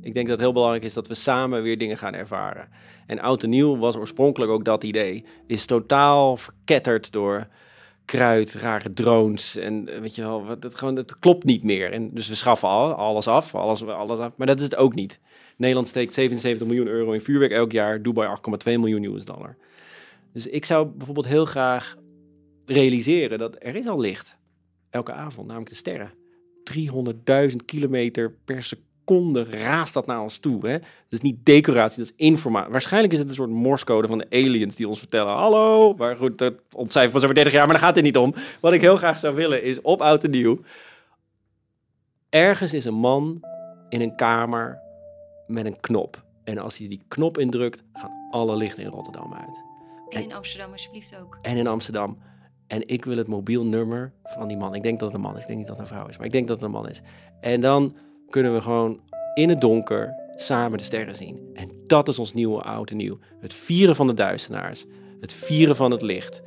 [0.00, 2.68] Ik denk dat het heel belangrijk is dat we samen weer dingen gaan ervaren.
[3.06, 5.24] En oud en nieuw was oorspronkelijk ook dat idee.
[5.46, 7.48] Is totaal verketterd door
[8.06, 11.92] kruid, rare drones en weet je wel, het, gewoon, het klopt niet meer.
[11.92, 14.94] En dus we schaffen al, alles af, alles, alles af, maar dat is het ook
[14.94, 15.20] niet.
[15.56, 19.56] Nederland steekt 77 miljoen euro in vuurwerk elk jaar, Dubai 8,2 miljoen US dollar.
[20.32, 21.96] Dus ik zou bijvoorbeeld heel graag
[22.66, 24.38] realiseren dat er is al licht
[24.90, 26.12] elke avond, namelijk de sterren.
[27.50, 28.85] 300.000 kilometer per seconde
[29.50, 30.66] raast dat naar ons toe.
[30.66, 30.78] Hè?
[30.78, 32.72] Dat is niet decoratie, dat is informatie.
[32.72, 35.94] Waarschijnlijk is het een soort morsecode van de aliens die ons vertellen: hallo.
[35.94, 38.34] Maar goed, dat ontcijfert pas over 30 jaar, maar daar gaat het niet om.
[38.60, 40.60] Wat ik heel graag zou willen is op oud en nieuw.
[42.28, 43.40] Ergens is een man
[43.88, 44.78] in een kamer
[45.46, 46.24] met een knop.
[46.44, 49.62] En als hij die knop indrukt, gaan alle lichten in Rotterdam uit.
[50.08, 51.38] En in Amsterdam alsjeblieft ook.
[51.42, 52.18] En in Amsterdam.
[52.66, 54.74] En ik wil het mobiel nummer van die man.
[54.74, 55.40] Ik denk dat het een man is.
[55.40, 56.16] Ik denk niet dat het een vrouw is.
[56.16, 57.02] Maar ik denk dat het een man is.
[57.40, 57.96] En dan
[58.30, 59.00] kunnen we gewoon
[59.34, 61.50] in het donker samen de sterren zien.
[61.54, 63.18] En dat is ons nieuwe oud en nieuw.
[63.40, 64.84] Het vieren van de duisternaars.
[65.20, 66.42] Het vieren van het licht.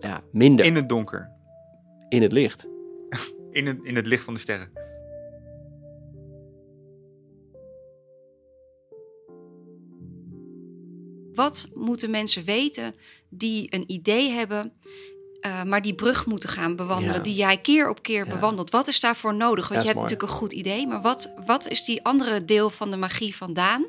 [0.00, 0.64] Ja, minder.
[0.64, 1.30] In het donker.
[2.08, 2.68] In het licht.
[3.50, 4.70] in, het, in het licht van de sterren.
[11.34, 12.94] Wat moeten mensen weten
[13.28, 14.72] die een idee hebben,
[15.46, 17.22] uh, maar die brug moeten gaan bewandelen, ja.
[17.22, 18.34] die jij keer op keer ja.
[18.34, 18.70] bewandelt?
[18.70, 19.68] Wat is daarvoor nodig?
[19.68, 20.10] Want je hebt mooi.
[20.10, 23.86] natuurlijk een goed idee, maar wat, wat is die andere deel van de magie vandaan?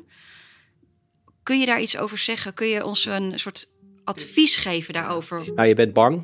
[1.42, 2.54] Kun je daar iets over zeggen?
[2.54, 3.72] Kun je ons een soort
[4.04, 5.52] advies geven daarover?
[5.54, 6.22] Nou, je bent bang,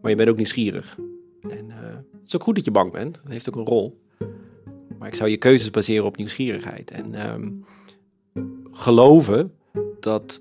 [0.00, 0.96] maar je bent ook nieuwsgierig.
[1.50, 3.14] En uh, het is ook goed dat je bang bent.
[3.22, 4.02] Dat heeft ook een rol.
[4.98, 6.90] Maar ik zou je keuzes baseren op nieuwsgierigheid.
[6.90, 7.64] En um,
[8.70, 9.54] geloven
[10.00, 10.40] dat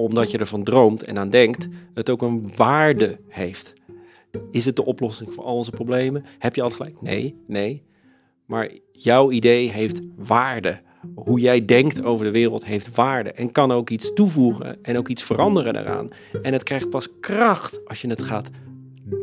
[0.00, 3.72] omdat je ervan droomt en aan denkt, het ook een waarde heeft.
[4.50, 6.24] Is het de oplossing voor al onze problemen?
[6.38, 7.02] Heb je altijd gelijk?
[7.02, 7.82] Nee, nee.
[8.44, 10.80] Maar jouw idee heeft waarde.
[11.14, 15.08] Hoe jij denkt over de wereld heeft waarde en kan ook iets toevoegen en ook
[15.08, 16.08] iets veranderen daaraan.
[16.42, 18.50] En het krijgt pas kracht als je het gaat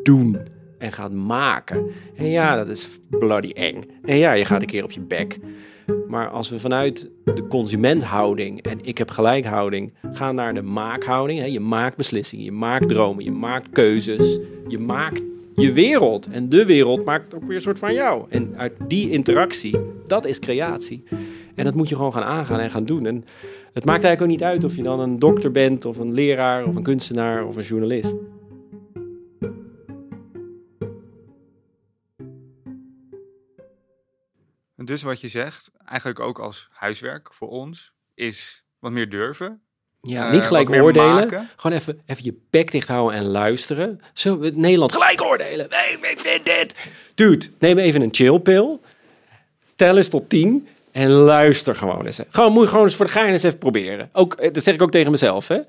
[0.04, 0.38] doen
[0.78, 1.92] en gaat maken.
[2.16, 3.84] En ja, dat is bloody eng.
[4.04, 5.40] En ja, je gaat een keer op je bek.
[6.08, 11.40] Maar als we vanuit de consumenthouding en ik heb gelijkhouding gaan naar de maakhouding.
[11.40, 15.22] Hè, je maakt beslissingen, je maakt dromen, je maakt keuzes, je maakt
[15.56, 16.28] je wereld.
[16.32, 18.26] En de wereld maakt ook weer een soort van jou.
[18.30, 21.04] En uit die interactie, dat is creatie.
[21.56, 23.06] En dat moet je gewoon gaan aangaan en gaan doen.
[23.06, 23.26] En
[23.74, 26.66] het maakt eigenlijk ook niet uit of je dan een dokter bent, of een leraar,
[26.66, 28.16] of een kunstenaar, of een journalist.
[34.86, 39.62] Dus wat je zegt, eigenlijk ook als huiswerk voor ons, is wat meer durven.
[40.02, 41.14] Ja, Uh, niet gelijk oordelen.
[41.14, 41.50] maken.
[41.56, 44.02] Gewoon even, even je bek dicht houden en luisteren.
[44.14, 45.70] Zo, Nederland gelijk oordelen.
[45.70, 46.90] Nee, ik vind dit.
[47.16, 48.82] Dude, neem even een chillpil.
[49.76, 50.68] Tel eens tot tien.
[50.92, 52.20] En luister gewoon eens.
[52.30, 54.10] Gewoon, moet je gewoon eens voor de gein eens even proberen.
[54.14, 55.60] Ook, eh, dat zeg ik ook tegen mezelf, hè.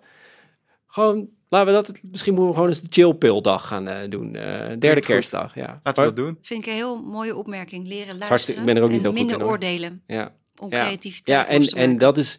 [0.87, 4.35] Gewoon, laten we dat, misschien moeten we gewoon eens de chillpildag gaan eh, doen.
[4.35, 5.81] eh, derde kerstdag, ja.
[5.83, 6.39] Laten we dat doen.
[6.43, 7.83] Vind ik een heel mooie opmerking.
[7.87, 10.33] Leren luisteren hartstikke- ik ben er ook niet en heel goed minder in, oordelen Ja.
[10.59, 10.85] om Ja.
[10.85, 12.39] creativiteit Ja, en, en dat is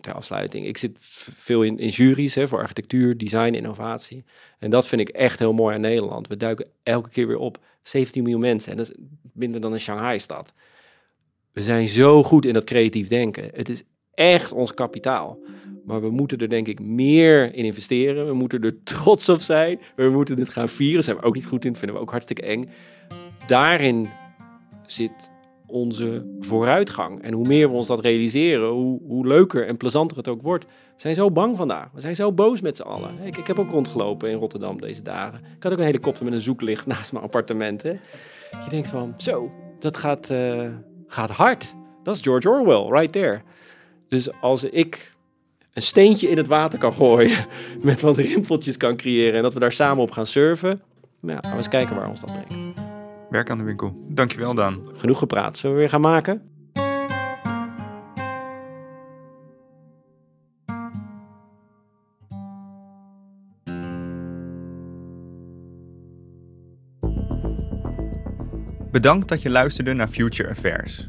[0.00, 0.66] ter afsluiting.
[0.66, 0.96] Ik zit
[1.34, 4.24] veel in, in juries hè, voor architectuur, design, innovatie.
[4.58, 6.28] En dat vind ik echt heel mooi aan Nederland.
[6.28, 8.70] We duiken elke keer weer op 17 miljoen mensen.
[8.70, 8.96] En dat is
[9.32, 10.52] minder dan een Shanghai-stad.
[11.52, 13.50] We zijn zo goed in dat creatief denken.
[13.54, 13.82] Het is
[14.16, 15.38] echt ons kapitaal.
[15.84, 18.26] Maar we moeten er denk ik meer in investeren.
[18.26, 19.80] We moeten er trots op zijn.
[19.96, 21.04] We moeten dit gaan vieren.
[21.04, 21.76] Zijn we ook niet goed in.
[21.76, 22.68] Vinden we ook hartstikke eng.
[23.46, 24.08] Daarin
[24.86, 25.30] zit
[25.66, 27.22] onze vooruitgang.
[27.22, 30.64] En hoe meer we ons dat realiseren, hoe, hoe leuker en plezanter het ook wordt.
[30.64, 31.88] We zijn zo bang vandaag.
[31.92, 33.18] We zijn zo boos met z'n allen.
[33.22, 35.40] Ik, heb ook rondgelopen in Rotterdam deze dagen.
[35.56, 37.82] Ik had ook een helikopter met een zoeklicht naast mijn appartement.
[37.82, 40.68] Je denkt van, zo, dat gaat, eh,
[41.06, 41.74] gaat hard.
[42.02, 43.42] Dat is George Orwell, right there.
[44.08, 45.12] Dus als ik
[45.72, 47.46] een steentje in het water kan gooien,
[47.82, 50.80] met wat rimpeltjes kan creëren en dat we daar samen op gaan surfen,
[51.20, 52.78] nou, gaan we eens kijken waar ons dat brengt.
[53.30, 53.92] Werk aan de winkel.
[54.08, 54.88] Dankjewel Dan.
[54.94, 55.58] Genoeg gepraat.
[55.58, 56.54] Zullen we weer gaan maken?
[68.90, 71.08] Bedankt dat je luisterde naar Future Affairs.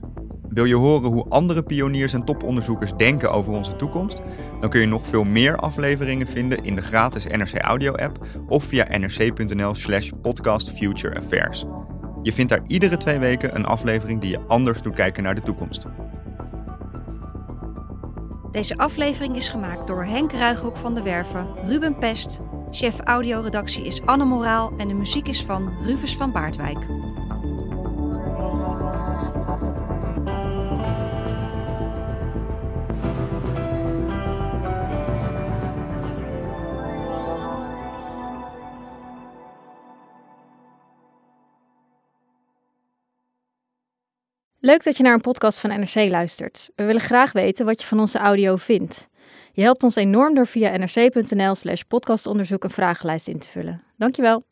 [0.57, 4.21] Wil je horen hoe andere pioniers en toponderzoekers denken over onze toekomst?
[4.59, 8.63] Dan kun je nog veel meer afleveringen vinden in de gratis NRC Audio app of
[8.63, 11.65] via nrc.nl/slash podcast Future Affairs.
[12.21, 15.41] Je vindt daar iedere twee weken een aflevering die je anders doet kijken naar de
[15.41, 15.85] toekomst.
[18.51, 22.39] Deze aflevering is gemaakt door Henk Ruigrok van de Werven, Ruben Pest.
[22.71, 26.79] Chef audioredactie is Anne Moraal en de muziek is van Rufus van Baardwijk.
[44.67, 46.69] Leuk dat je naar een podcast van NRC luistert.
[46.75, 49.07] We willen graag weten wat je van onze audio vindt.
[49.51, 53.83] Je helpt ons enorm door via nrc.nl slash podcastonderzoek een vragenlijst in te vullen.
[53.97, 54.47] Dankjewel.